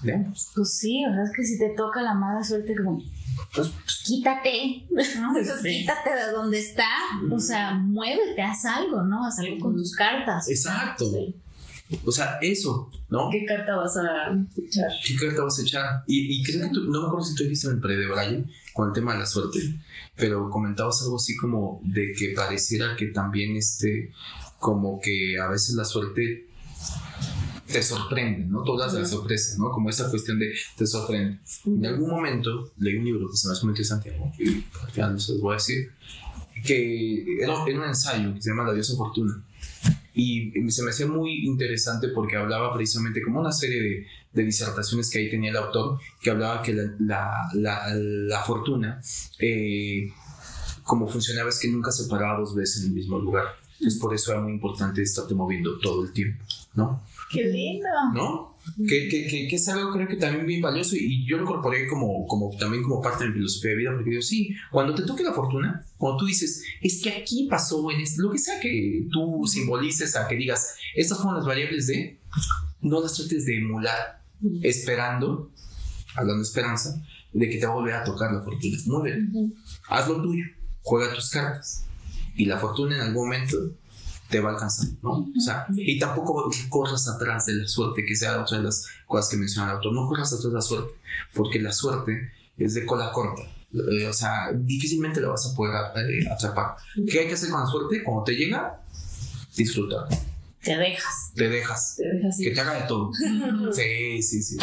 [0.02, 0.50] de ambos.
[0.54, 3.02] Pues sí, o sea, es que si te toca la mala suerte, como,
[3.54, 5.32] pues, pues quítate, ¿no?
[5.32, 6.88] Pues quítate de donde está,
[7.30, 9.24] o sea, muévete, haz algo, ¿no?
[9.24, 10.48] Haz algo con tus cartas.
[10.48, 11.06] Exacto.
[12.04, 13.28] O sea, eso, ¿no?
[13.30, 14.90] ¿Qué carta vas a echar?
[15.04, 16.04] ¿Qué carta vas a echar?
[16.06, 18.44] Y, creo que tú, no me acuerdo si tú dijiste en el pre de Braille
[18.72, 19.58] con el tema de la suerte,
[20.16, 24.12] pero comentabas algo así como de que pareciera que también este,
[24.58, 26.46] como que a veces la suerte
[27.66, 28.62] te sorprende, ¿no?
[28.62, 29.70] Todas las sorpresas, ¿no?
[29.70, 31.38] Como esa cuestión de te sorprende.
[31.66, 35.12] En algún momento leí un libro que se me hace muy interesante, y al final
[35.14, 35.90] no se los voy a decir,
[36.64, 39.42] que era, era un ensayo que se llama La diosa fortuna
[40.14, 45.10] y se me hacía muy interesante porque hablaba precisamente como una serie de, de disertaciones
[45.10, 49.00] que ahí tenía el autor, que hablaba que la, la, la, fortuna,
[49.38, 50.12] eh,
[50.84, 53.44] como funcionaba es que nunca se paraba dos veces en el mismo lugar.
[53.74, 56.44] Entonces por eso era muy importante estarte moviendo todo el tiempo,
[56.74, 57.02] ¿no?
[57.30, 57.88] ¡Qué lindo!
[58.12, 58.49] ¿No?
[58.76, 62.26] Que, que, que, es algo creo que también bien valioso y yo lo incorporé como,
[62.26, 65.22] como también como parte de mi filosofía de vida porque digo, sí, cuando te toque
[65.22, 69.06] la fortuna, cuando tú dices, es que aquí pasó en esto, lo que sea que
[69.12, 72.18] tú simbolices a que digas, estas fueron las variables de,
[72.80, 74.22] no las trates de emular,
[74.62, 75.50] esperando,
[76.14, 77.02] hablando de esperanza,
[77.32, 78.76] de que te va a volver a tocar la fortuna.
[78.86, 79.54] Muy bien,
[79.88, 80.44] haz lo tuyo,
[80.82, 81.84] juega tus cartas
[82.36, 83.56] y la fortuna en algún momento
[84.30, 85.10] te va a alcanzar, ¿no?
[85.36, 89.30] O sea, y tampoco corras atrás de la suerte, que sea otra de las cosas
[89.30, 90.94] que menciona el autor, no corras atrás de la suerte,
[91.34, 95.74] porque la suerte es de cola corta, eh, o sea, difícilmente la vas a poder
[95.96, 96.76] eh, atrapar.
[97.10, 98.02] ¿Qué hay que hacer con la suerte?
[98.04, 98.80] Cuando te llega,
[99.56, 100.06] disfrutar.
[100.62, 101.32] Te dejas.
[101.34, 101.94] Te dejas.
[101.96, 103.10] Te dejas Que te haga de todo.
[103.72, 104.58] sí, sí, sí.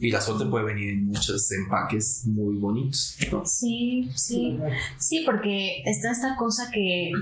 [0.00, 3.16] Y la suerte puede venir en muchos empaques muy bonitos.
[3.30, 3.44] ¿no?
[3.44, 4.58] Sí, sí.
[4.98, 7.12] Sí, porque está esta cosa que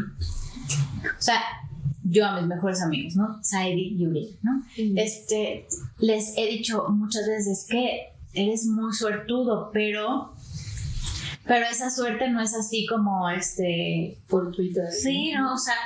[1.18, 1.42] o sea,
[2.04, 3.38] yo a mis mejores amigos, ¿no?
[3.42, 4.62] Saidi y Yuri, ¿no?
[4.96, 5.66] Este,
[5.98, 10.32] les he dicho muchas veces que eres muy suertudo, pero
[11.48, 14.90] pero esa suerte no es así como este fortuita.
[14.90, 15.76] Sí, no, o sea,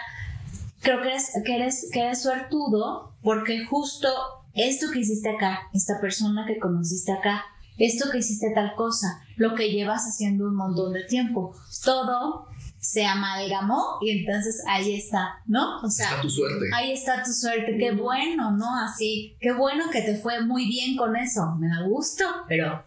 [0.80, 4.08] creo que eres, que eres, que eres suertudo porque justo
[4.54, 7.44] esto que hiciste acá, esta persona que conociste acá,
[7.78, 11.54] esto que hiciste tal cosa, lo que llevas haciendo un montón de tiempo,
[11.84, 12.48] todo
[12.82, 15.80] se amalgamó y entonces ahí está, ¿no?
[15.82, 16.66] O sea, está tu suerte.
[16.74, 18.76] Ahí está tu suerte, qué bueno, ¿no?
[18.76, 22.82] Así, qué bueno que te fue muy bien con eso, me da gusto, pero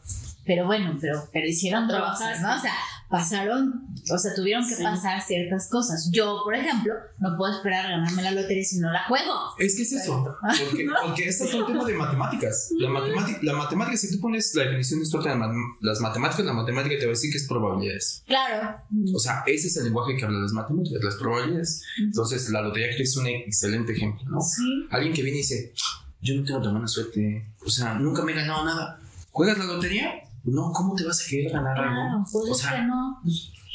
[0.45, 2.55] pero bueno, pero, pero hicieron trabajar, ¿no?
[2.55, 2.73] O sea,
[3.15, 6.09] pasaron, o sea, tuvieron que pasar ciertas cosas.
[6.11, 9.31] Yo, por ejemplo, no puedo esperar a ganarme la lotería si no la juego.
[9.57, 12.71] Es que es eso, porque, porque este es un tema de matemáticas.
[12.77, 15.37] La, matemática, la matemática, si tú pones la definición de suerte de
[15.79, 18.21] las matemáticas, la matemática te va a decir que es probabilidades.
[18.27, 18.83] Claro.
[19.13, 21.83] O sea, ese es el lenguaje que habla las matemáticas, las probabilidades.
[21.97, 24.41] Entonces, la lotería es un excelente ejemplo, ¿no?
[24.41, 24.87] Sí.
[24.91, 25.73] Alguien que viene y dice,
[26.19, 28.99] yo no tengo tan buena suerte, o sea, nunca me he ganado nada.
[29.31, 30.24] ¿Juegas la lotería?
[30.45, 32.25] No, ¿cómo te vas a querer ganar Claro, algo?
[32.31, 33.21] pues O es sea, que no.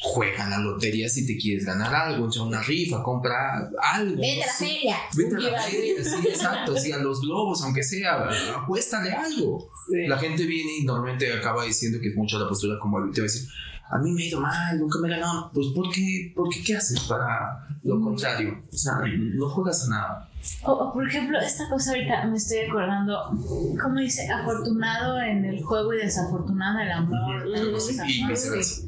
[0.03, 4.17] Juega la lotería si te quieres ganar algo, echa una rifa, compra algo.
[4.17, 4.97] Vete a la feria.
[5.15, 9.69] Vete a la feria, sí, exacto, sí, a los globos, aunque sea, apuéstale algo.
[9.91, 10.07] Sí.
[10.07, 13.21] La gente viene y normalmente acaba diciendo que es mucho la postura como el te
[13.21, 13.47] va a decir,
[13.91, 15.51] a mí me ha ido mal, nunca me he ganado.
[15.53, 18.63] Pues, ¿por qué, ¿por qué, qué haces para lo contrario?
[18.73, 20.29] O sea, no juegas a nada.
[20.63, 23.37] O, o, por ejemplo, esta cosa ahorita me estoy acordando,
[23.83, 24.31] ¿cómo dice?
[24.31, 27.47] Afortunado en el juego y desafortunado en el amor.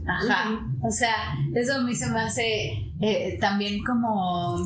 [0.07, 0.61] Ajá.
[0.83, 1.15] O sea,
[1.55, 4.65] eso a mí se me hace eh, también como,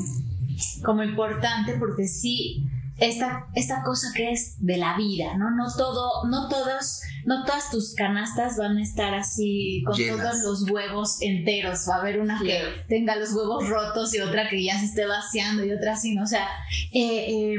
[0.85, 2.66] como importante porque sí,
[2.99, 5.51] esta, esta cosa que es de la vida, ¿no?
[5.51, 10.19] No todo, no todos, no todas tus canastas van a estar así con Llenas.
[10.19, 11.87] todos los huevos enteros.
[11.89, 15.07] Va a haber una que tenga los huevos rotos y otra que ya se esté
[15.07, 16.23] vaciando y otra así, ¿no?
[16.23, 16.49] O sea,
[16.93, 17.57] eh, eh,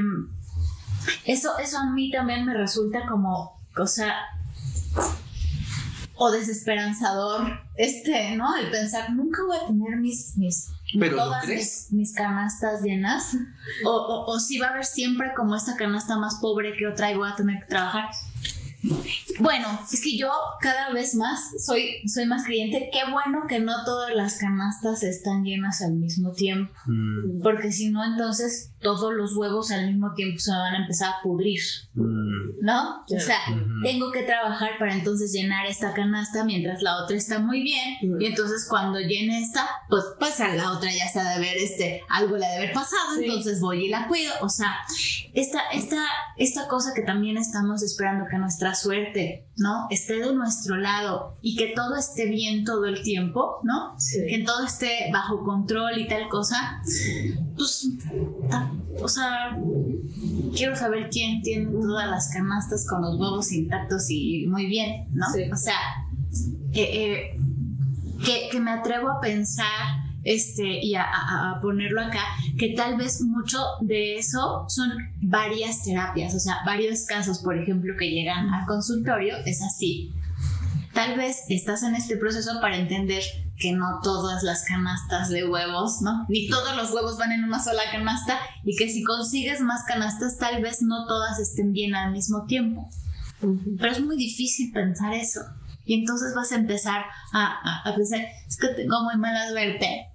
[1.25, 4.15] eso, eso a mí también me resulta como cosa
[6.15, 8.55] o desesperanzador, este, ¿no?
[8.55, 11.87] El pensar, nunca voy a tener mis, mis Pero ¿lo todas crees?
[11.91, 13.35] mis, mis canastas llenas,
[13.83, 17.11] o, o, o si va a haber siempre como esta canasta más pobre que otra
[17.11, 18.09] y voy a tener que trabajar.
[19.39, 20.29] Bueno, es que yo
[20.61, 22.89] cada vez más soy, soy más creyente.
[22.91, 26.73] Qué bueno que no todas las canastas están llenas al mismo tiempo.
[26.85, 31.09] Mm, Porque si no, entonces todos los huevos al mismo tiempo se van a empezar
[31.09, 31.59] a pudrir,
[31.95, 33.01] mm, ¿no?
[33.03, 33.81] O sea, ujú.
[33.83, 37.97] tengo que trabajar para entonces llenar esta canasta mientras la otra está muy bien.
[38.01, 38.21] Mm.
[38.21, 42.01] Y entonces cuando llene esta, pues pasa la otra ya se ha de haber este,
[42.09, 43.25] algo le ha de haber pasado, Sí.
[43.25, 44.31] entonces voy y la cuido.
[44.41, 44.75] O sea,
[45.33, 46.03] esta, esta,
[46.37, 49.87] esta cosa que también estamos esperando que nuestra suerte, ¿no?
[49.89, 53.93] Esté de nuestro lado y que todo esté bien todo el tiempo, ¿no?
[53.99, 54.19] Sí.
[54.29, 56.81] que todo esté bajo control y tal cosa,
[57.55, 57.87] pues,
[58.49, 59.57] ta- o sea,
[60.55, 65.25] quiero saber quién tiene todas las canastas con los huevos intactos y muy bien, ¿no?
[65.33, 65.43] Sí.
[65.51, 65.75] O sea,
[66.73, 66.81] eh,
[67.33, 67.39] eh,
[68.25, 69.96] que, que me atrevo a pensar
[70.27, 72.21] este, y a, a- a ponerlo acá,
[72.59, 77.93] que tal vez mucho de eso son varias terapias, o sea, varios casos, por ejemplo,
[77.97, 80.11] que llegan al consultorio, es así.
[80.93, 83.23] Tal vez estás en este proceso para entender
[83.59, 86.25] que no todas las canastas de huevos, ¿no?
[86.29, 90.37] Ni todos los huevos van en una sola canasta y que si consigues más canastas,
[90.37, 92.89] tal vez no todas estén bien al mismo tiempo.
[93.79, 95.41] Pero es muy difícil pensar eso.
[95.89, 100.07] Y entonces vas a empezar a, a- a pensar, es que tengo muy mala suerte.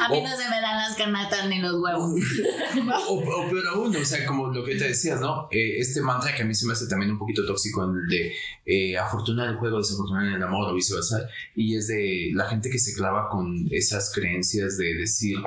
[0.00, 2.12] A mí no se me dan las canastas ni los huevos.
[3.08, 5.48] O, o peor aún, o sea, como lo que te decías, ¿no?
[5.50, 8.32] Eh, este mantra que a mí se me hace también un poquito tóxico, el de
[8.64, 11.28] eh, afortunada en el juego, desafortunada en el amor o viceversa.
[11.54, 15.38] Y es de la gente que se clava con esas creencias de decir,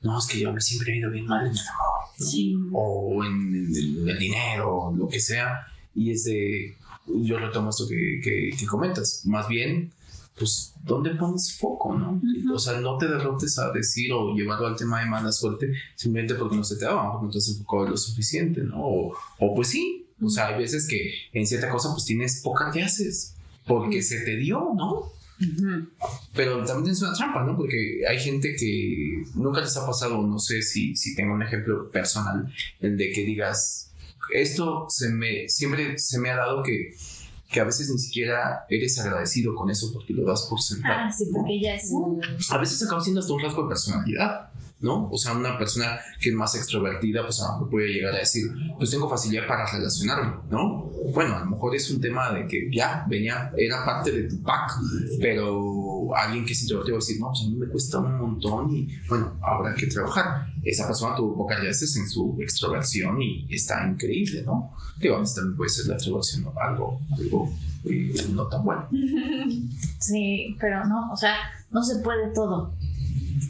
[0.00, 2.08] no, es que yo me siempre he ido bien mal en el amor.
[2.18, 2.26] ¿no?
[2.26, 2.56] Sí.
[2.72, 5.66] o en el, en el dinero, lo que sea.
[5.94, 6.76] Y es de,
[7.22, 9.92] yo retomo esto que, que, que comentas, más bien,
[10.36, 12.12] pues, ¿dónde pones foco, no?
[12.12, 12.54] Ujú.
[12.54, 16.34] O sea, no te derrotes a decir o llevarlo al tema de mala suerte simplemente
[16.34, 18.76] porque no se te daba, porque no te has enfocado lo suficiente, ¿no?
[18.80, 22.72] O, o pues sí, o sea, hay veces que en cierta cosa pues tienes pocas
[22.72, 23.34] que haces,
[23.66, 25.12] porque se te dio, ¿no?
[26.34, 27.56] Pero también es una trampa, ¿no?
[27.56, 31.90] Porque hay gente que nunca les ha pasado, no sé si, si tengo un ejemplo
[31.90, 33.87] personal, el de que digas,
[34.32, 36.94] esto se me, siempre se me ha dado que,
[37.50, 40.94] que a veces ni siquiera eres agradecido con eso porque lo das por sentado.
[41.06, 42.20] Ah, sí, porque ya es un...
[42.50, 44.50] A veces acaba siendo hasta un rasgo de personalidad.
[44.80, 45.08] ¿no?
[45.10, 48.18] O sea, una persona que es más extrovertida, pues a lo mejor puede llegar a
[48.18, 50.84] decir, pues tengo facilidad para relacionarme, ¿no?
[51.12, 54.40] Bueno, a lo mejor es un tema de que ya venía, era parte de tu
[54.42, 54.72] pack,
[55.20, 55.77] pero
[56.14, 58.74] alguien que es introvertido va a decir, no, pues a mí me cuesta un montón
[58.74, 60.46] y bueno, habrá que trabajar.
[60.62, 64.72] Esa persona tuvo pocas veces en su extroversión y está increíble, ¿no?
[64.98, 67.52] Digo, a veces también puede ser la extroversión algo, algo
[67.84, 68.88] eh, no tan bueno.
[69.98, 71.34] Sí, pero no, o sea,
[71.70, 72.72] no se puede todo.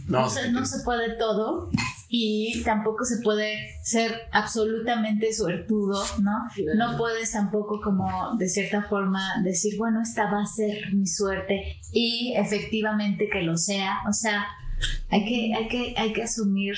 [0.07, 1.71] No, No, se, no se puede todo
[2.11, 6.49] y tampoco se puede ser absolutamente suertudo, ¿no?
[6.77, 11.77] No puedes tampoco como de cierta forma decir, bueno, esta va a ser mi suerte
[11.93, 13.99] y efectivamente que lo sea.
[14.09, 14.47] O sea,
[15.11, 16.77] hay que, hay que, hay que asumir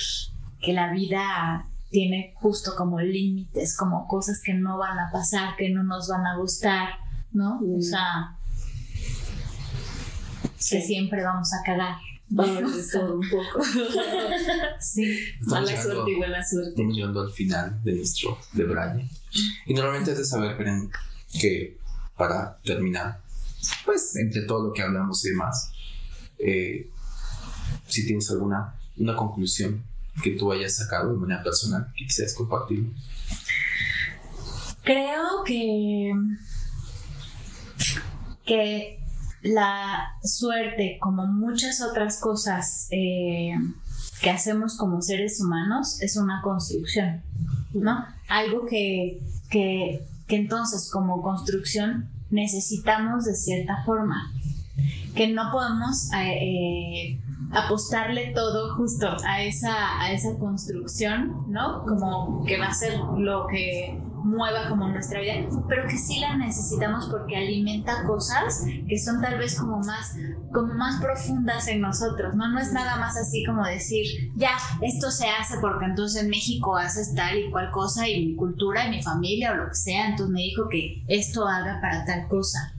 [0.60, 5.70] que la vida tiene justo como límites, como cosas que no van a pasar, que
[5.70, 6.88] no nos van a gustar,
[7.32, 7.58] ¿no?
[7.60, 7.82] O Mm.
[7.82, 8.36] sea,
[10.68, 11.96] que siempre vamos a cagar.
[12.30, 13.60] Vamos de todo un poco.
[14.80, 15.02] Sí.
[15.40, 16.70] Estamos Mala llegando- suerte y buena suerte.
[16.70, 19.08] Estamos llegando al final de nuestro de Braille.
[19.66, 20.90] Y normalmente es de saber, Beren,
[21.38, 21.76] que
[22.16, 23.20] para terminar,
[23.84, 25.70] pues entre todo lo que hablamos y demás,
[26.38, 26.88] eh,
[27.86, 29.82] si tienes alguna una conclusión
[30.22, 32.90] que tú hayas sacado de manera personal que quisieras compartir.
[34.82, 36.12] Creo que
[38.44, 38.99] que
[39.42, 43.54] la suerte, como muchas otras cosas eh,
[44.20, 47.22] que hacemos como seres humanos, es una construcción,
[47.72, 48.04] ¿no?
[48.28, 54.32] Algo que, que, entonces como construcción necesitamos de cierta forma,
[55.14, 57.18] que no podemos eh,
[57.52, 61.82] apostarle todo justo a esa, a esa construcción, ¿no?
[61.84, 65.34] Como que va a ser lo que mueva como nuestra vida,
[65.68, 70.16] pero que sí la necesitamos porque alimenta cosas que son tal vez como más,
[70.52, 72.48] como más profundas en nosotros, ¿no?
[72.48, 74.52] No es nada más así como decir, ya,
[74.82, 78.86] esto se hace porque entonces en México haces tal y cual cosa y mi cultura
[78.86, 82.28] y mi familia o lo que sea, entonces me dijo que esto haga para tal
[82.28, 82.74] cosa.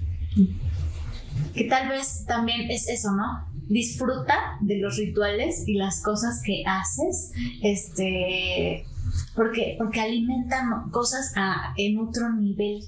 [1.53, 3.47] Que tal vez también es eso, ¿no?
[3.67, 7.31] Disfruta de los rituales y las cosas que haces,
[7.61, 8.85] este,
[9.35, 12.83] porque, porque alimentan cosas a, en otro nivel,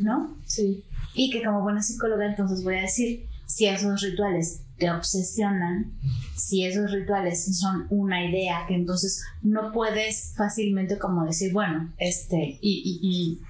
[0.00, 0.36] ¿no?
[0.46, 0.84] Sí.
[1.14, 5.92] Y que como buena psicóloga entonces voy a decir, si esos rituales te obsesionan,
[6.36, 12.58] si esos rituales son una idea que entonces no puedes fácilmente como decir, bueno, este,
[12.60, 13.40] y, y,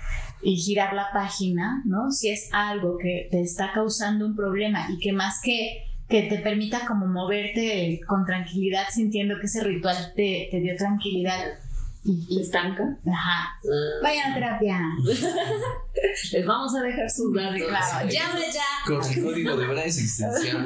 [0.43, 2.11] y, girar la página, ¿no?
[2.11, 6.39] Si es algo que te está causando un problema y que más que que te
[6.39, 11.39] permita como moverte con tranquilidad sintiendo que ese ritual te, te dio tranquilidad,
[12.05, 12.85] ¿Le estanca?
[13.07, 13.59] Ajá.
[14.03, 14.81] Vayan a terapia.
[16.33, 17.61] Les vamos a dejar sus datos.
[17.69, 18.63] Claro, llámale ya.
[18.87, 20.57] Con el código de Braille existencial.
[20.57, 20.61] Va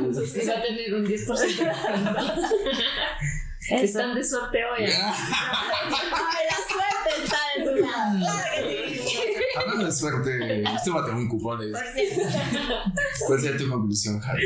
[0.59, 2.43] a tener un 10% de descuento.
[3.70, 4.85] Están de suerte hoy.
[4.85, 4.91] Ay,
[6.51, 8.18] la suerte está de su lado.
[8.18, 9.18] Claro que sí.
[9.59, 11.59] Hablando de suerte, usted va a tener un cupón.
[11.61, 12.74] de- Por cierto.
[13.26, 14.43] ¿Cuál sería tu conclusión, Javi?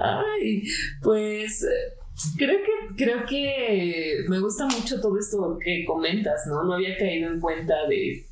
[0.00, 0.62] Ay,
[1.02, 1.94] pues eh,
[2.36, 6.64] creo que creo que me gusta mucho todo esto que comentas, ¿no?
[6.64, 8.24] No había caído en cuenta de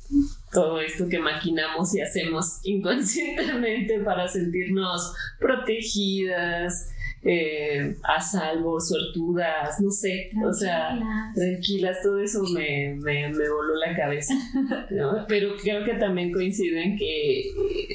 [0.51, 6.89] todo esto que maquinamos y hacemos inconscientemente para sentirnos protegidas,
[7.27, 10.99] eh, a salvo, suertudas, no sé, o sea,
[11.33, 11.97] Tranquilas.
[12.03, 14.35] todo eso me, me, me voló la cabeza.
[14.91, 15.25] ¿no?
[15.27, 17.53] Pero creo que también coinciden que eh,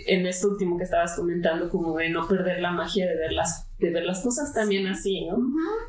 [0.09, 3.70] en esto último que estabas comentando, como de no perder la magia de ver las,
[3.81, 5.39] de ver las cosas también así, ¿no?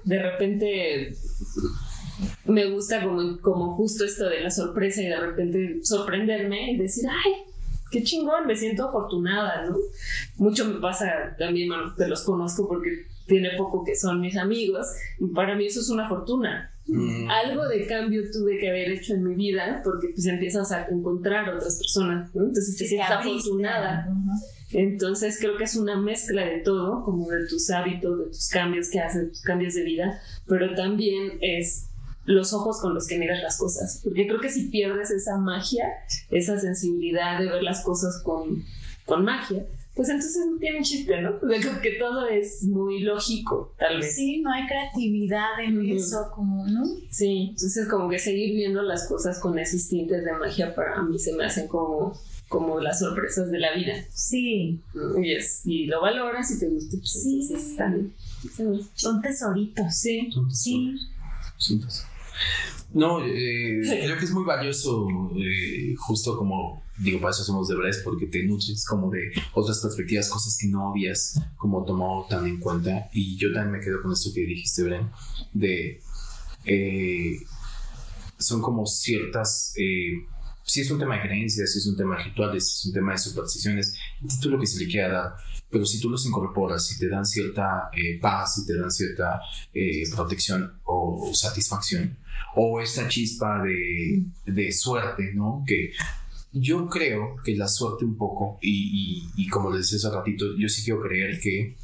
[0.03, 1.13] De repente
[2.45, 7.05] me gusta como, como justo esto de la sorpresa y de repente sorprenderme y decir,
[7.09, 7.33] ay,
[7.91, 9.77] qué chingón, me siento afortunada, ¿no?
[10.37, 14.87] Mucho me pasa también, bueno, te los conozco porque tiene poco que son mis amigos
[15.19, 16.70] y para mí eso es una fortuna.
[16.87, 20.87] Mm, Algo de cambio tuve que haber hecho en mi vida porque pues empiezas a
[20.89, 22.43] encontrar otras personas, ¿no?
[22.47, 24.09] Entonces te Sí, sientes afortunada.
[24.73, 28.89] Entonces creo que es una mezcla de todo, como de tus hábitos, de tus cambios
[28.89, 31.87] que haces, tus cambios de vida, pero también es
[32.25, 34.01] los ojos con los que miras las cosas.
[34.03, 35.85] Porque creo que si pierdes esa magia,
[36.29, 38.63] esa sensibilidad de ver las cosas con,
[39.05, 39.65] con magia,
[39.95, 41.31] pues entonces no tiene chiste, ¿no?
[41.41, 44.15] O sea, creo que todo es muy lógico, tal vez.
[44.15, 46.85] Sí, no hay creatividad en eso, como, ¿no?
[47.09, 51.19] Sí, entonces como que seguir viendo las cosas con esos tintes de magia para mí
[51.19, 52.13] se me hacen como,
[52.47, 53.93] como las sorpresas de la vida.
[54.13, 54.79] Sí.
[55.21, 56.97] Y, es, y lo valoras y te gusta.
[56.97, 57.41] pues, Sí.
[57.41, 58.13] entonces está bien.
[58.55, 58.89] Sí.
[58.95, 59.93] son tesoritos.
[59.95, 60.29] Sí.
[60.51, 60.95] Sí.
[62.93, 67.75] No, eh, creo que es muy valioso, eh, justo como digo, para eso somos de
[67.75, 72.45] Bres, porque te nutres como de otras perspectivas, cosas que no habías como tomado tan
[72.47, 73.09] en cuenta.
[73.13, 75.09] Y yo también me quedo con esto que dijiste, Bren,
[75.53, 76.01] de
[76.65, 77.39] eh,
[78.37, 79.73] son como ciertas.
[79.77, 80.25] Eh,
[80.63, 82.93] si es un tema de creencias, si es un tema de rituales, si es un
[82.93, 85.35] tema de supersticiones, el título que se le quiera dar,
[85.69, 89.41] pero si tú los incorporas, si te dan cierta eh, paz, si te dan cierta
[89.73, 92.17] eh, protección o satisfacción,
[92.55, 95.63] o esta chispa de, de suerte, ¿no?
[95.65, 95.93] Que
[96.53, 100.67] yo creo que la suerte un poco, y, y, como les decía hace ratito, yo
[100.67, 101.75] sí quiero creer que,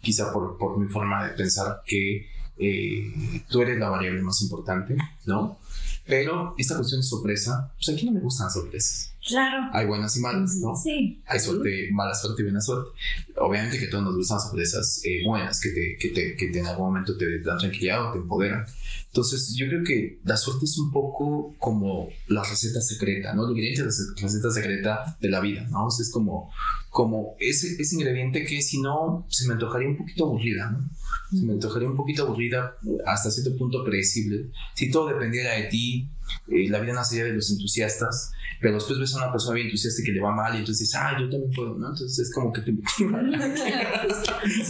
[0.00, 2.26] quizá por, por mi forma de pensar, que
[2.58, 4.96] eh, tú eres la variable más importante,
[5.26, 5.58] ¿no?
[6.06, 9.12] Pero esta cuestión de sorpresa, pues aquí no me gustan las sorpresas.
[9.30, 9.70] Claro.
[9.72, 10.76] Hay buenas y malas, ¿no?
[10.76, 11.22] Sí.
[11.26, 12.90] Hay suerte, mala suerte y buena suerte.
[13.36, 16.58] Obviamente que todos nos gustan las sorpresas eh, buenas, que, te, que, te, que te
[16.58, 18.66] en algún momento te dan tranquilidad o te empoderan.
[19.06, 23.44] Entonces, yo creo que la suerte es un poco como la receta secreta, ¿no?
[23.44, 25.86] El ingrediente de la receta secreta de la vida, ¿no?
[25.86, 26.52] O sea, es como,
[26.90, 30.88] como ese, ese ingrediente que si no, se me antojaría un poquito aburrida, ¿no?
[31.30, 32.76] Se me antojaría un poquito aburrida,
[33.06, 34.50] hasta cierto punto predecible.
[34.74, 36.08] Si todo dependiera de ti,
[36.48, 40.02] eh, la vida nacería de los entusiastas, pero después ves a una persona bien entusiasta
[40.04, 41.88] que le va mal y entonces dices, ah, yo también puedo, ¿no?
[41.90, 42.72] Entonces es como que te...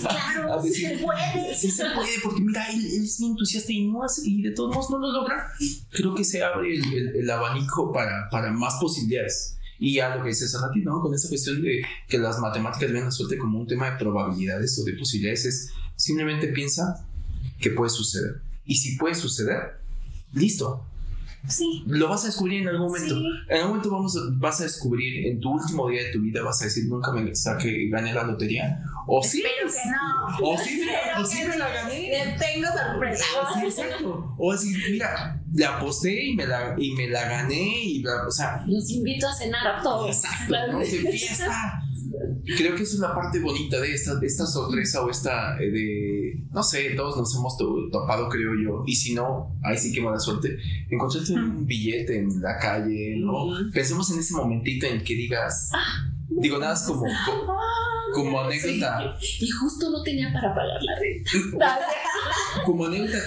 [0.01, 1.55] Claro, sí se puede.
[1.57, 4.51] Sí se puede, porque mira, él, él es bien entusiasta y, no hace- y de
[4.53, 5.47] todos modos no lo logra.
[5.91, 9.57] Creo que se abre el, el- el abanico para, para más posibilidades.
[9.79, 11.01] Y a lo que dices a ti, ¿no?
[11.01, 14.79] Con esa cuestión de que las matemáticas ven la suerte como un tema de probabilidades
[14.79, 15.71] o de posibilidades, es
[16.01, 17.07] simplemente piensa
[17.61, 18.41] que puede suceder.
[18.65, 19.79] Y si puede suceder,
[20.33, 20.87] listo,
[21.49, 21.83] Sí.
[21.87, 23.15] lo vas a descubrir en algún momento.
[23.15, 23.25] Sí.
[23.49, 26.61] En algún momento vamos, vas a descubrir, en tu último día de tu vida, vas
[26.61, 28.79] a decir, nunca me saqué, gané la lotería.
[29.07, 30.51] O sí, Espero que no.
[30.51, 32.09] o sí, mira, o sí me la gané.
[32.11, 33.25] Les tengo sorpresa.
[33.55, 34.35] Sí, exacto.
[34.39, 38.31] O así, mira, le aposté y me la, y me la gané y bla, o
[38.31, 40.15] sea, Los invito a cenar a todos.
[40.15, 40.79] exacto, ¿no?
[40.81, 41.83] De fiesta.
[42.57, 45.71] Creo que esa es la parte bonita de esta, de esta sorpresa o esta eh,
[45.71, 48.83] de, no sé, todos nos hemos to- topado, creo yo.
[48.87, 50.57] Y si no, ahí sí que mala suerte.
[50.91, 53.47] Encontrarte un billete en la calle, ¿no?
[53.73, 55.71] Pensemos en ese momentito en que digas,
[56.29, 57.47] digo, nada es como, co-
[58.15, 59.17] como anécdota.
[59.41, 61.79] Y justo no tenía para pagar la renta.
[62.65, 63.19] Como anécdota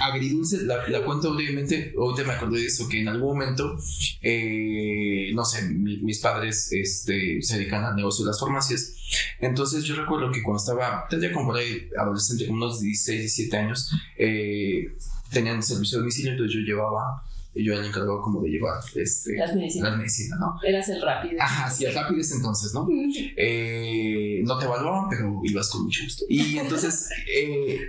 [0.00, 1.92] agridulce, la, la cuento brevemente.
[1.98, 3.76] Ahorita me acordé de eso, que en algún momento,
[4.22, 8.94] eh, no sé, mi- mis padres este, se dedican al negocio de las farmacias.
[9.40, 13.56] Entonces yo recuerdo que cuando estaba, tendría como por ahí adolescente, como unos 16, 17
[13.56, 14.94] años, eh,
[15.32, 17.22] tenían servicio de domicilio, entonces yo llevaba,
[17.54, 19.90] yo era el encargado como de llevar este, Las medicinas.
[19.90, 20.58] las medicinas, ¿no?
[20.66, 21.34] Eras el rápido.
[21.40, 22.86] Ajá, sí, rápides entonces, ¿no?
[23.36, 26.24] Eh, no te evaluaban, pero ibas con mucho gusto.
[26.28, 27.80] Y entonces eh,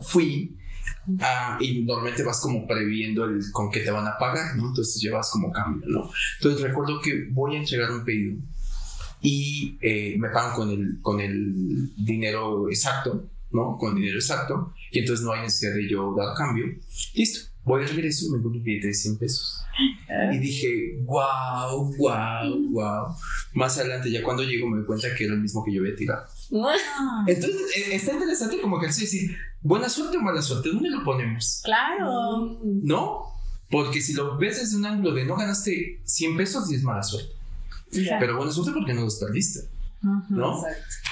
[0.00, 0.56] fui
[1.20, 4.68] ah, y normalmente vas como previendo el con qué te van a pagar, ¿no?
[4.68, 6.10] Entonces llevas como cambio, ¿no?
[6.38, 8.36] Entonces recuerdo que voy a entregar un pedido
[9.22, 13.76] y eh, me pagan con el, con el dinero exacto, ¿no?
[13.78, 16.66] Con dinero exacto y entonces no hay necesidad de yo dar cambio.
[17.14, 17.50] Listo.
[17.62, 19.62] Voy de regreso y me encuentro un billete de 100 pesos.
[20.32, 23.14] Y dije, wow, wow, wow.
[23.52, 25.94] Más adelante, ya cuando llego, me doy cuenta que era el mismo que yo había
[25.94, 26.24] tirado.
[27.26, 31.04] Entonces, eh, está interesante como que así decir, buena suerte o mala suerte, ¿dónde lo
[31.04, 31.60] ponemos?
[31.64, 32.58] Claro.
[32.62, 33.24] ¿No?
[33.70, 37.02] Porque si lo ves desde un ángulo de no ganaste 100 pesos, y es mala
[37.02, 37.32] suerte.
[37.92, 39.68] Pero buena suerte porque no los perdiste.
[40.02, 40.62] ¿No?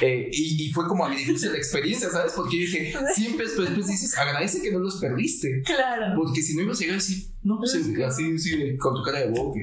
[0.01, 2.32] Eh, y, y fue como agridulce la experiencia, ¿sabes?
[2.34, 5.62] Porque yo dije, 100 pesos, pero después dices, agradece que no los perdiste.
[5.62, 6.14] Claro.
[6.16, 9.30] Porque si no ibas a llegar así, no, pues así, sí, con tu cara de
[9.30, 9.61] boca.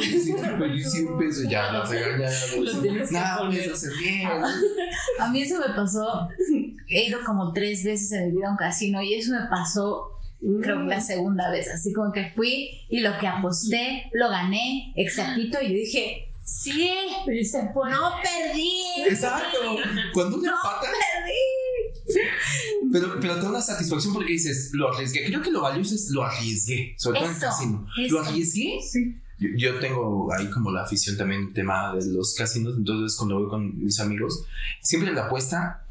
[0.00, 2.28] Sí, perdí 100 pesos, ya, la regaña.
[2.60, 3.72] Los tienes que Nada, me poner.
[3.72, 4.28] hace bien.
[5.20, 6.28] A mí eso me pasó.
[6.88, 10.12] He ido como tres veces en mi vida a un casino y eso me pasó
[10.62, 14.92] creo que la segunda vez, así como que fui y lo que aposté lo gané
[14.94, 18.82] exactito y yo dije, sí, se fue, no perdí.
[19.08, 19.58] Exacto.
[20.14, 20.88] Cuando uno empata,
[22.92, 25.26] pero, pero te da una satisfacción porque dices, lo arriesgué.
[25.26, 27.86] Creo que lo valioso es lo arriesgué, sobre todo en el casino.
[27.98, 28.14] eso.
[28.14, 28.78] Lo arriesgué.
[29.38, 32.74] Yo, yo tengo ahí como la afición también, tema de los casinos.
[32.76, 34.44] Entonces, cuando voy con mis amigos,
[34.80, 35.84] siempre la apuesta,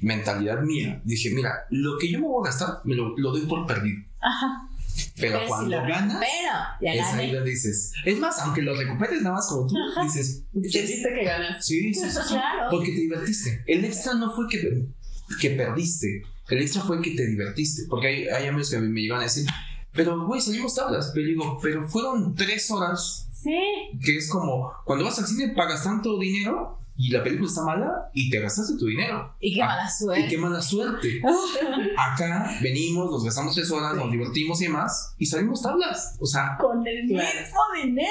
[0.00, 3.46] mentalidad mía, dije, mira, lo que yo me voy a gastar, me lo, lo doy
[3.46, 4.04] por perdido.
[4.20, 4.68] Ajá.
[5.16, 7.92] Pero cuando si lo ganas, Pero ya es ahí donde dices.
[8.04, 11.64] Es más, aunque lo recuperes nada más como tú, dices, Sentiste que ganas.
[11.64, 12.68] sí, sí, sí, sí, Claro.
[12.70, 13.62] porque te divertiste.
[13.66, 14.86] El extra no fue que,
[15.40, 17.82] que perdiste, el extra fue que te divertiste.
[17.88, 19.46] Porque hay, hay amigos que me llegan a decir,
[19.92, 21.10] pero güey, salimos tablas.
[21.14, 23.58] Pero digo, pero fueron tres horas, Sí.
[24.04, 28.10] que es como cuando vas al cine pagas tanto dinero y la película está mala
[28.14, 29.34] y te gastaste tu dinero.
[29.40, 30.20] Y qué Ah, mala suerte.
[30.24, 31.20] Y qué mala suerte.
[31.96, 36.16] Acá venimos, nos gastamos tres horas, nos divertimos y demás, y salimos tablas.
[36.20, 37.20] O sea, Con el mismo
[37.82, 38.08] dinero.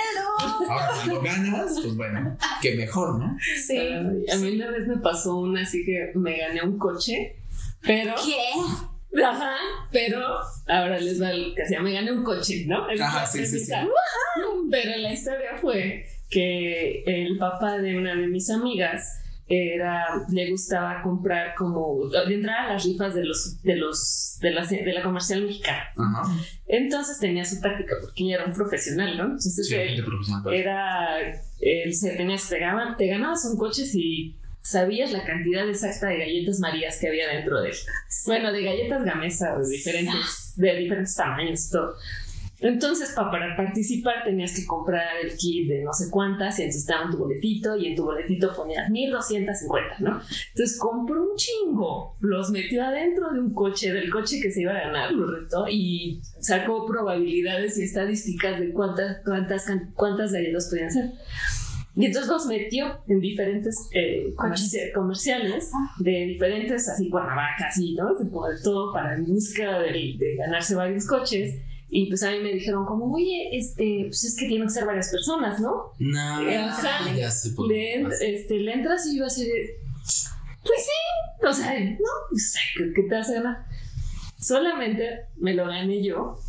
[0.69, 3.37] ahora cuando ganas, pues bueno, que mejor, ¿no?
[3.65, 3.77] Sí.
[3.77, 7.37] A mí una vez me pasó una así que me gané un coche,
[7.81, 8.13] pero.
[8.25, 9.21] ¿Qué?
[9.23, 9.55] Ajá,
[9.91, 10.19] pero
[10.69, 12.85] ahora les va el que se me gané un coche, ¿no?
[12.99, 13.69] Ajá, sí, sí.
[14.69, 21.01] Pero la historia fue que el papá de una de mis amigas era, le gustaba
[21.03, 25.03] comprar como, de entrar a las rifas de los, de los, de la, de la
[25.03, 25.83] comercial mexicana.
[25.97, 26.23] Ajá.
[26.67, 29.23] Entonces tenía su táctica porque ella era un profesional, ¿no?
[29.25, 30.43] Entonces Sí, él- gente profesional.
[30.43, 30.59] pues.
[30.61, 31.17] era
[31.59, 36.19] él se tenías te, ganaban- te ganabas un coche si sabías la cantidad exacta de
[36.19, 37.75] galletas marías que había dentro de él.
[38.25, 41.95] Bueno, de galletas gamesa de diferentes, de diferentes tamaños, todo.
[42.61, 46.85] Entonces, pa- para participar tenías que comprar el kit de no sé cuántas y entonces
[46.85, 50.21] te daban tu boletito y en tu boletito ponías 1250, ¿no?
[50.49, 54.71] Entonces compró un chingo, los metió adentro de un coche, del coche que se iba
[54.73, 60.91] a ganar, lo retó y sacó probabilidades y estadísticas de cuántas, cuántas, cuántas galletas podían
[60.91, 61.11] ser.
[61.95, 68.13] Y entonces los metió en diferentes eh, comerci- comerciales de diferentes, así, Cuernavaca, así, ¿no?
[68.15, 68.29] De
[68.63, 71.55] todo para en busca de, de ganarse varios coches.
[71.93, 74.85] Y pues a mí me dijeron como, oye, este, pues es que tienen que ser
[74.85, 75.91] varias personas, ¿no?
[75.99, 76.19] No,
[76.69, 77.13] Ajá.
[77.13, 78.35] ya sé por Le, en- qué.
[78.35, 79.75] este, le entras y yo así de,
[80.63, 83.65] pues sí, o sea, no, pues, ¿qué, qué te a ganar?
[84.39, 85.03] Solamente
[85.37, 86.39] me lo gané yo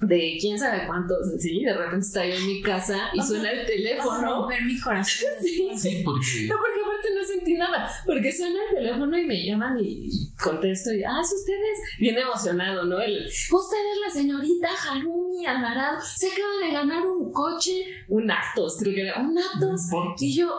[0.00, 3.66] de quién sabe cuántos, así, de repente está yo en mi casa y suena el
[3.66, 4.40] teléfono.
[4.40, 5.28] romper mi corazón.
[5.40, 5.68] Sí.
[5.76, 6.48] Sí, porque.
[6.48, 10.92] No, porque aparte no sentí nada, porque suena el teléfono y me llaman y contesto
[10.92, 13.00] y, ah, es ustedes, bien emocionado, ¿no?
[13.00, 18.76] El, usted es la señorita Harumi Alvarado, se acaba de ganar un coche, un Atos,
[18.78, 19.82] creo que era un Atos,
[20.18, 20.50] y yo,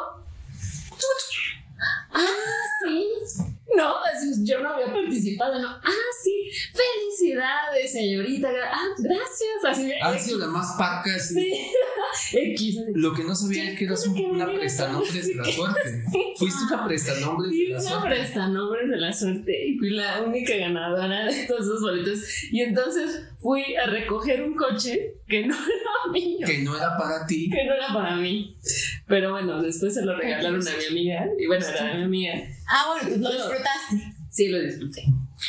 [2.11, 2.25] ah,
[2.83, 3.07] sí,
[3.75, 3.93] no,
[4.43, 5.81] yo no había participado, no, ah,
[6.23, 11.53] sí, felicidades, señorita, ah, gracias, así, Ha sido la más paca, sí.
[12.15, 12.91] sí, X, así.
[12.95, 16.03] Lo que no sabía es que eras un- una prestanombres de la suerte.
[16.37, 18.09] Fuiste una prestanombres de la una suerte.
[18.09, 22.19] prestanombres de la suerte y fui la única ganadora de todos esos boletos.
[22.51, 27.25] Y entonces fui a recoger un coche que no era mío, Que no era para
[27.27, 27.49] ti.
[27.49, 28.57] que no era para mí.
[29.07, 32.33] Pero bueno, después se lo regalaron a mi amiga y bueno, era mi amiga.
[32.71, 34.15] Ah, bueno, pues lo disfrutaste.
[34.29, 35.03] Sí, lo disfruté.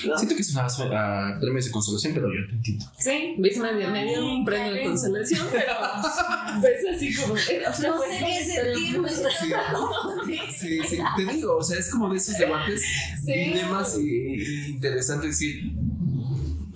[0.07, 0.17] ¿no?
[0.17, 2.85] Siento que es una uh, premio de consolación, pero yo te entiendo.
[2.99, 5.73] Sí, ves, me dio, me dio un premio de consolación, pero
[6.61, 7.35] pues así como...
[7.35, 9.29] o sea, No fue sé qué sentir, me siento
[10.27, 10.39] Sí.
[10.59, 12.83] Sí, sí, te digo, o sea, es como de esos debates,
[13.25, 13.33] Sí.
[13.33, 15.73] dilemas y, y interesante decir,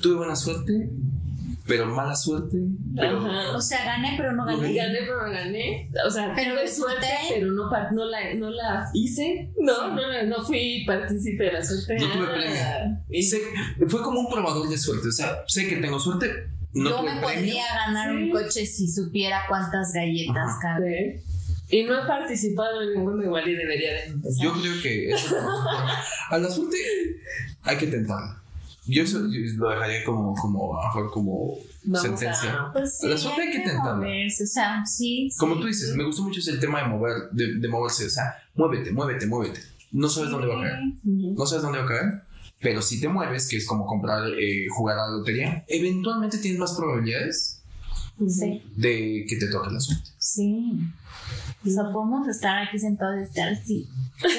[0.01, 0.91] tuve buena suerte,
[1.67, 2.59] pero mala suerte,
[2.97, 3.55] pero.
[3.57, 4.75] O sea, gané, pero no gané.
[4.75, 5.91] Gané, pero gané.
[6.07, 9.51] O sea, Pero tuve suerte, pero no, no, la, no la hice.
[9.59, 11.97] No, no, la- no fui partícipe de la suerte.
[11.99, 13.23] No tuve Ah, premio.
[13.23, 13.43] sé-
[13.89, 16.31] fue como un probador de suerte, o sea, sé que tengo suerte,
[16.73, 17.35] no Yo tuve me premio.
[17.37, 21.23] podría ganar un coche si supiera cuántas galletas caben.
[21.69, 24.45] Y no he participado en ninguno igual y debería de empezar.
[24.45, 25.85] Yo creo que eso es lo mejor.
[26.31, 26.77] a la suerte
[27.63, 28.41] hay que tentarla.
[28.87, 30.79] Yo eso yo lo dejaría como, como,
[31.13, 31.55] como
[31.87, 32.53] Vamos sentencia.
[32.53, 33.95] a- Pues La suerte hay que tentarla.
[33.97, 35.29] moverse, O sea, sí.
[35.31, 35.39] sí.
[35.39, 38.35] Como tú dices, me gustó mucho ese tema de mover, de, de moverse, o sea,
[38.55, 39.61] muévete, muévete, muévete.
[39.93, 41.35] No sabes dónde va a caer, Ujú.
[41.39, 42.23] no sabes dónde va a caer,
[42.61, 46.59] pero si te mueves, que es como comprar, eh, jugar a la lotería, eventualmente tienes
[46.59, 47.63] más probabilidades
[48.29, 48.63] Sí.
[48.77, 50.11] de que te toque la suerte.
[50.19, 50.73] Sí.
[51.65, 53.89] O sea, podemos estar aquí sentados y estar así,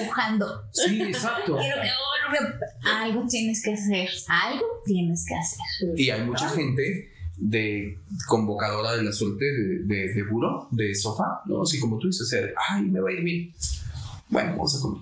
[0.06, 0.64] pujando.
[0.72, 1.58] Sí, exacto.
[1.60, 4.10] Quiero que algo tienes que hacer.
[4.28, 6.00] Algo tienes que hacer.
[6.00, 11.42] Y hay mucha gente de convocadora de la suerte de, de, de buro, de sofá,
[11.46, 11.62] ¿no?
[11.64, 13.54] Así como tú dices, o sea, ay, me va a ir bien.
[14.30, 15.02] Bueno, vamos a comer.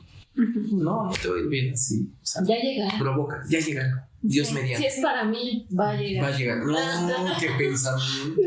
[0.73, 2.09] No, no te va a ir bien así.
[2.21, 2.97] O sea, Ya llegará.
[2.99, 4.09] provoca, ya llegará.
[4.21, 4.53] Dios Sí.
[4.55, 4.87] Si mediante.
[4.87, 6.23] es para mí, va a llegar.
[6.25, 6.57] Va a llegar.
[6.65, 8.41] No, qué pensamiento.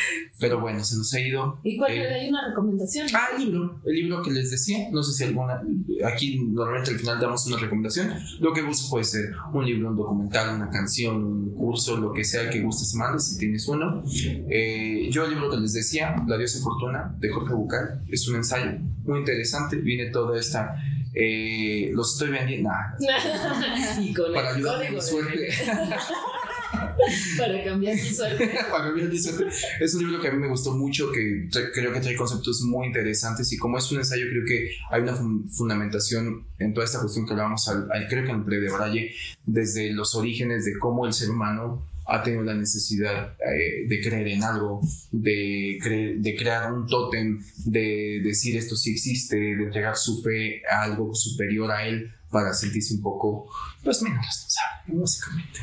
[0.38, 1.58] Pero bueno, se nos ha ido.
[1.62, 3.06] ¿Y cuál Eh, hay una recomendación?
[3.14, 5.62] Ah, el libro, el libro que les decía, no sé si alguna,
[6.04, 9.96] aquí normalmente al final damos una recomendación, lo que guste puede ser un libro, un
[9.96, 14.02] documental, una canción, un curso, lo que sea que guste se mande, si tienes uno.
[14.50, 18.36] Eh, yo el libro que les decía, La diosa fortuna, de Jorge Bucay, es un
[18.36, 18.72] ensayo
[19.04, 20.76] muy interesante, viene toda esta,
[21.14, 22.94] eh, los estoy vendiendo, nah,
[24.00, 25.48] y para ayudar a mi suerte.
[28.70, 29.46] para cambiar suerte.
[29.80, 32.86] Es un libro que a mí me gustó mucho, que creo que trae conceptos muy
[32.86, 37.00] interesantes y como es un ensayo, creo que hay una fun- fundamentación en toda esta
[37.00, 39.10] cuestión que hablábamos, al, creo que en el de Braille,
[39.44, 44.28] desde los orígenes de cómo el ser humano ha tenido la necesidad eh, de creer
[44.28, 50.22] en algo, de, de crear un tótem, de decir esto sí existe, de entregar su
[50.22, 53.46] fe a algo superior a él para sentirse un poco,
[53.84, 55.60] pues, menos responsable, básicamente.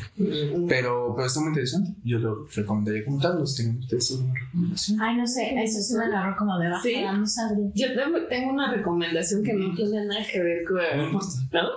[0.68, 1.90] Pero, pero está muy interesante.
[2.04, 3.38] Yo lo recomendaría como tal.
[3.38, 5.00] ¿Los tienen ustedes alguna recomendación?
[5.00, 6.94] Ay, no sé, eso se me agarró como de Sí.
[6.94, 7.70] bajada, no sabría.
[7.74, 11.12] Yo tengo, tengo una recomendación que no tiene nada que ver con.
[11.12, 11.20] No.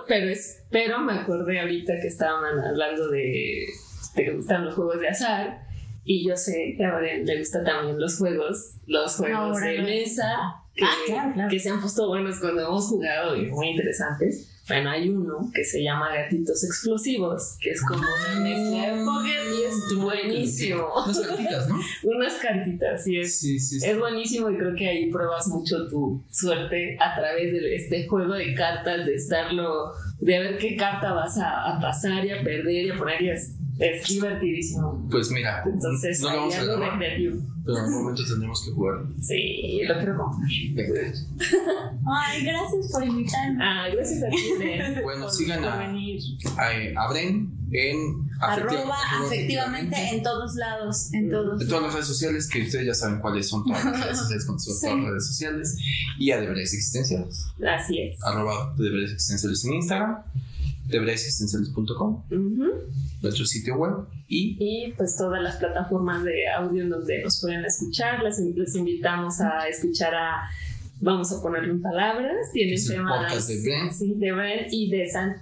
[0.06, 3.66] Pero, es, pero me acordé ahorita que estaban hablando de,
[4.16, 5.68] que gustan los juegos de azar.
[6.04, 10.24] Y yo sé que a le gustan también los juegos, los juegos de mesa,
[10.74, 11.50] que, Ah, claro, claro.
[11.50, 14.57] que se han puesto buenos cuando hemos jugado y muy interesantes.
[14.68, 19.40] Bueno, hay uno que se llama Gatitos Explosivos, que es como una mezcla de póker
[19.58, 20.88] y es buenísimo.
[21.04, 21.80] Unas cartitas, ¿no?
[22.04, 23.88] Unas cartitas, y es Sí, sí, sí.
[23.88, 28.34] es buenísimo y creo que ahí pruebas mucho tu suerte a través de este juego
[28.34, 32.86] de cartas, de estarlo, de ver qué carta vas a, a pasar y a perder
[32.86, 35.06] y a poner y es, es divertidísimo.
[35.10, 37.40] Pues mira, Entonces, no lo vamos a algo recreativo.
[37.68, 39.04] Pero en algún momento tendremos que jugar.
[39.20, 40.50] Sí, lo quiero comprar.
[42.06, 43.62] Ay, gracias por invitarme.
[43.62, 44.36] Ah, gracias a ti,
[45.02, 46.22] Bueno, por- sigan por a- venir.
[46.56, 48.96] A, a Bren en afectiva- Arroba
[49.26, 51.60] afectivamente en todos lados, en todos.
[51.60, 54.44] En todas las redes sociales, que ustedes ya saben cuáles son todas las redes sociales,
[54.46, 54.80] con son Sí.
[54.86, 55.76] todas las redes sociales.
[56.18, 57.44] Y a Deberes Existenciales.
[57.66, 58.24] Así es.
[58.24, 60.22] Arroba Deberes Existenciales en Instagram.
[60.88, 62.66] Deberesexistenciales.com, Ujú.
[63.22, 63.92] nuestro sitio web.
[64.28, 68.74] Y Y pues todas las plataformas de audio en donde nos pueden escuchar, les, les
[68.74, 70.48] invitamos a escuchar a,
[71.00, 73.92] vamos a ponerlo en palabras, el temas de Bren.
[73.92, 75.36] sí, de Bren y de San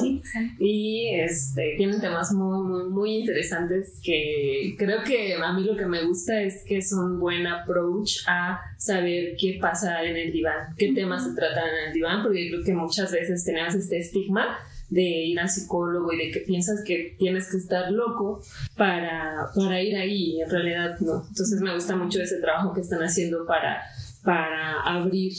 [0.00, 0.20] Sí.
[0.58, 5.86] Y este, tienen temas muy, muy, muy interesantes que creo que a mí lo que
[5.86, 10.74] me gusta es que es un buen approach a saber qué pasa en el diván,
[10.76, 14.58] qué temas se tratan en el diván, porque creo que muchas veces tenemos este estigma
[14.90, 18.40] de ir al psicólogo y de que piensas que tienes que estar loco
[18.76, 21.24] para, para ir ahí en realidad no.
[21.28, 23.82] Entonces me gusta mucho ese trabajo que están haciendo para,
[24.22, 25.32] para abrir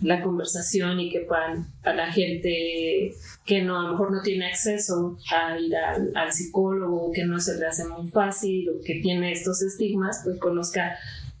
[0.00, 3.14] la conversación y que puedan a la gente
[3.44, 7.40] que no a lo mejor no tiene acceso a ir al, al psicólogo, que no
[7.40, 10.96] se le hace muy fácil o que tiene estos estigmas, pues conozca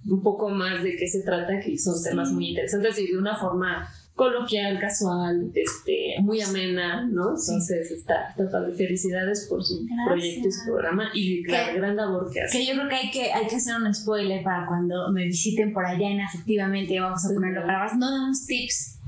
[0.08, 3.36] un poco más de qué se trata, que son temas muy interesantes y de una
[3.36, 7.30] forma coloquial, casual, este, muy amena, ¿no?
[7.30, 12.42] Entonces está, está Felicidades por su proyecto y su programa y la gran labor que
[12.42, 12.58] hace.
[12.58, 15.72] Que yo creo que hay que, hay que hacer un spoiler para cuando me visiten
[15.72, 17.96] por allá en efectivamente vamos a ponerlo para más.
[17.96, 18.98] No damos tips.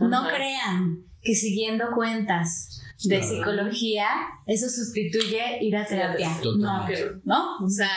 [0.00, 4.06] No crean que siguiendo cuentas de psicología,
[4.46, 6.28] eso sustituye ir a terapia.
[6.58, 6.86] No,
[7.24, 7.64] ¿no?
[7.64, 7.88] O sea,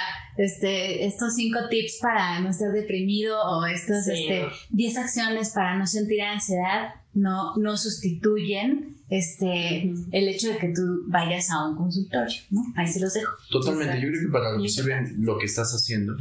[0.43, 5.85] este, estos cinco tips para no estar deprimido o estos este, 10 acciones para no
[5.85, 12.41] sentir ansiedad no, no sustituyen este, el hecho de que tú vayas a un consultorio,
[12.49, 12.61] ¿no?
[12.77, 13.33] Ahí se los dejo.
[13.49, 16.15] Totalmente, yo creo que para lo que sirve lo que estás haciendo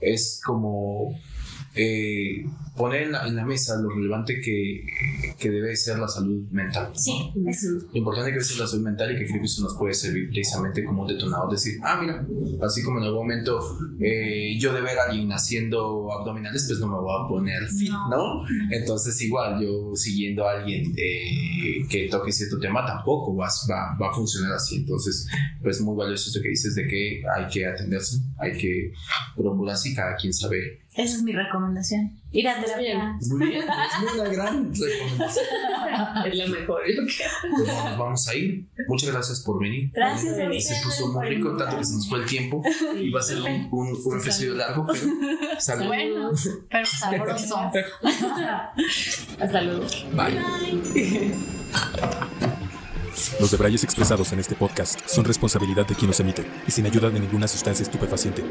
[0.00, 1.18] es como
[1.76, 2.44] eh,
[2.76, 4.84] poner en la, mesa lo relevante que,
[5.38, 6.90] que, debe ser la salud mental.
[6.94, 9.94] Sí, Lo importante que es la salud mental y que creo que eso nos puede
[9.94, 11.50] servir precisamente como un detonador.
[11.50, 12.26] Decir, ah, mira,
[12.62, 13.60] así como en algún momento
[14.00, 17.92] eh, yo de ver a alguien haciendo abdominales, pues no me voy a poner fit,
[18.10, 18.44] ¿no?
[18.70, 24.10] Entonces, igual, yo siguiendo a alguien eh, que toque cierto tema tampoco va, va, va,
[24.10, 24.76] a funcionar así.
[24.76, 25.28] Entonces,
[25.62, 28.92] pues muy valioso esto que dices de que hay que atenderse, hay que
[29.36, 32.12] procurar si cada quien sabe esa es mi recomendación.
[32.30, 33.18] Ir a terapia.
[33.28, 35.46] Muy bien, es una gran recomendación.
[36.26, 36.82] es la mejor.
[36.84, 38.64] Pues vamos a ir.
[38.88, 39.90] Muchas gracias por venir.
[39.92, 40.36] Gracias.
[40.36, 42.62] Se puso muy rico, tanto que se nos fue el tiempo.
[42.96, 45.86] Y va a ser un, un, un episodio largo, pero salud.
[45.86, 46.30] Bueno,
[46.70, 47.56] pero sabroso.
[49.40, 49.86] Hasta luego.
[50.12, 50.40] Bye.
[53.40, 57.10] Los debrayes expresados en este podcast son responsabilidad de quien los emite y sin ayuda
[57.10, 58.44] de ninguna sustancia estupefaciente.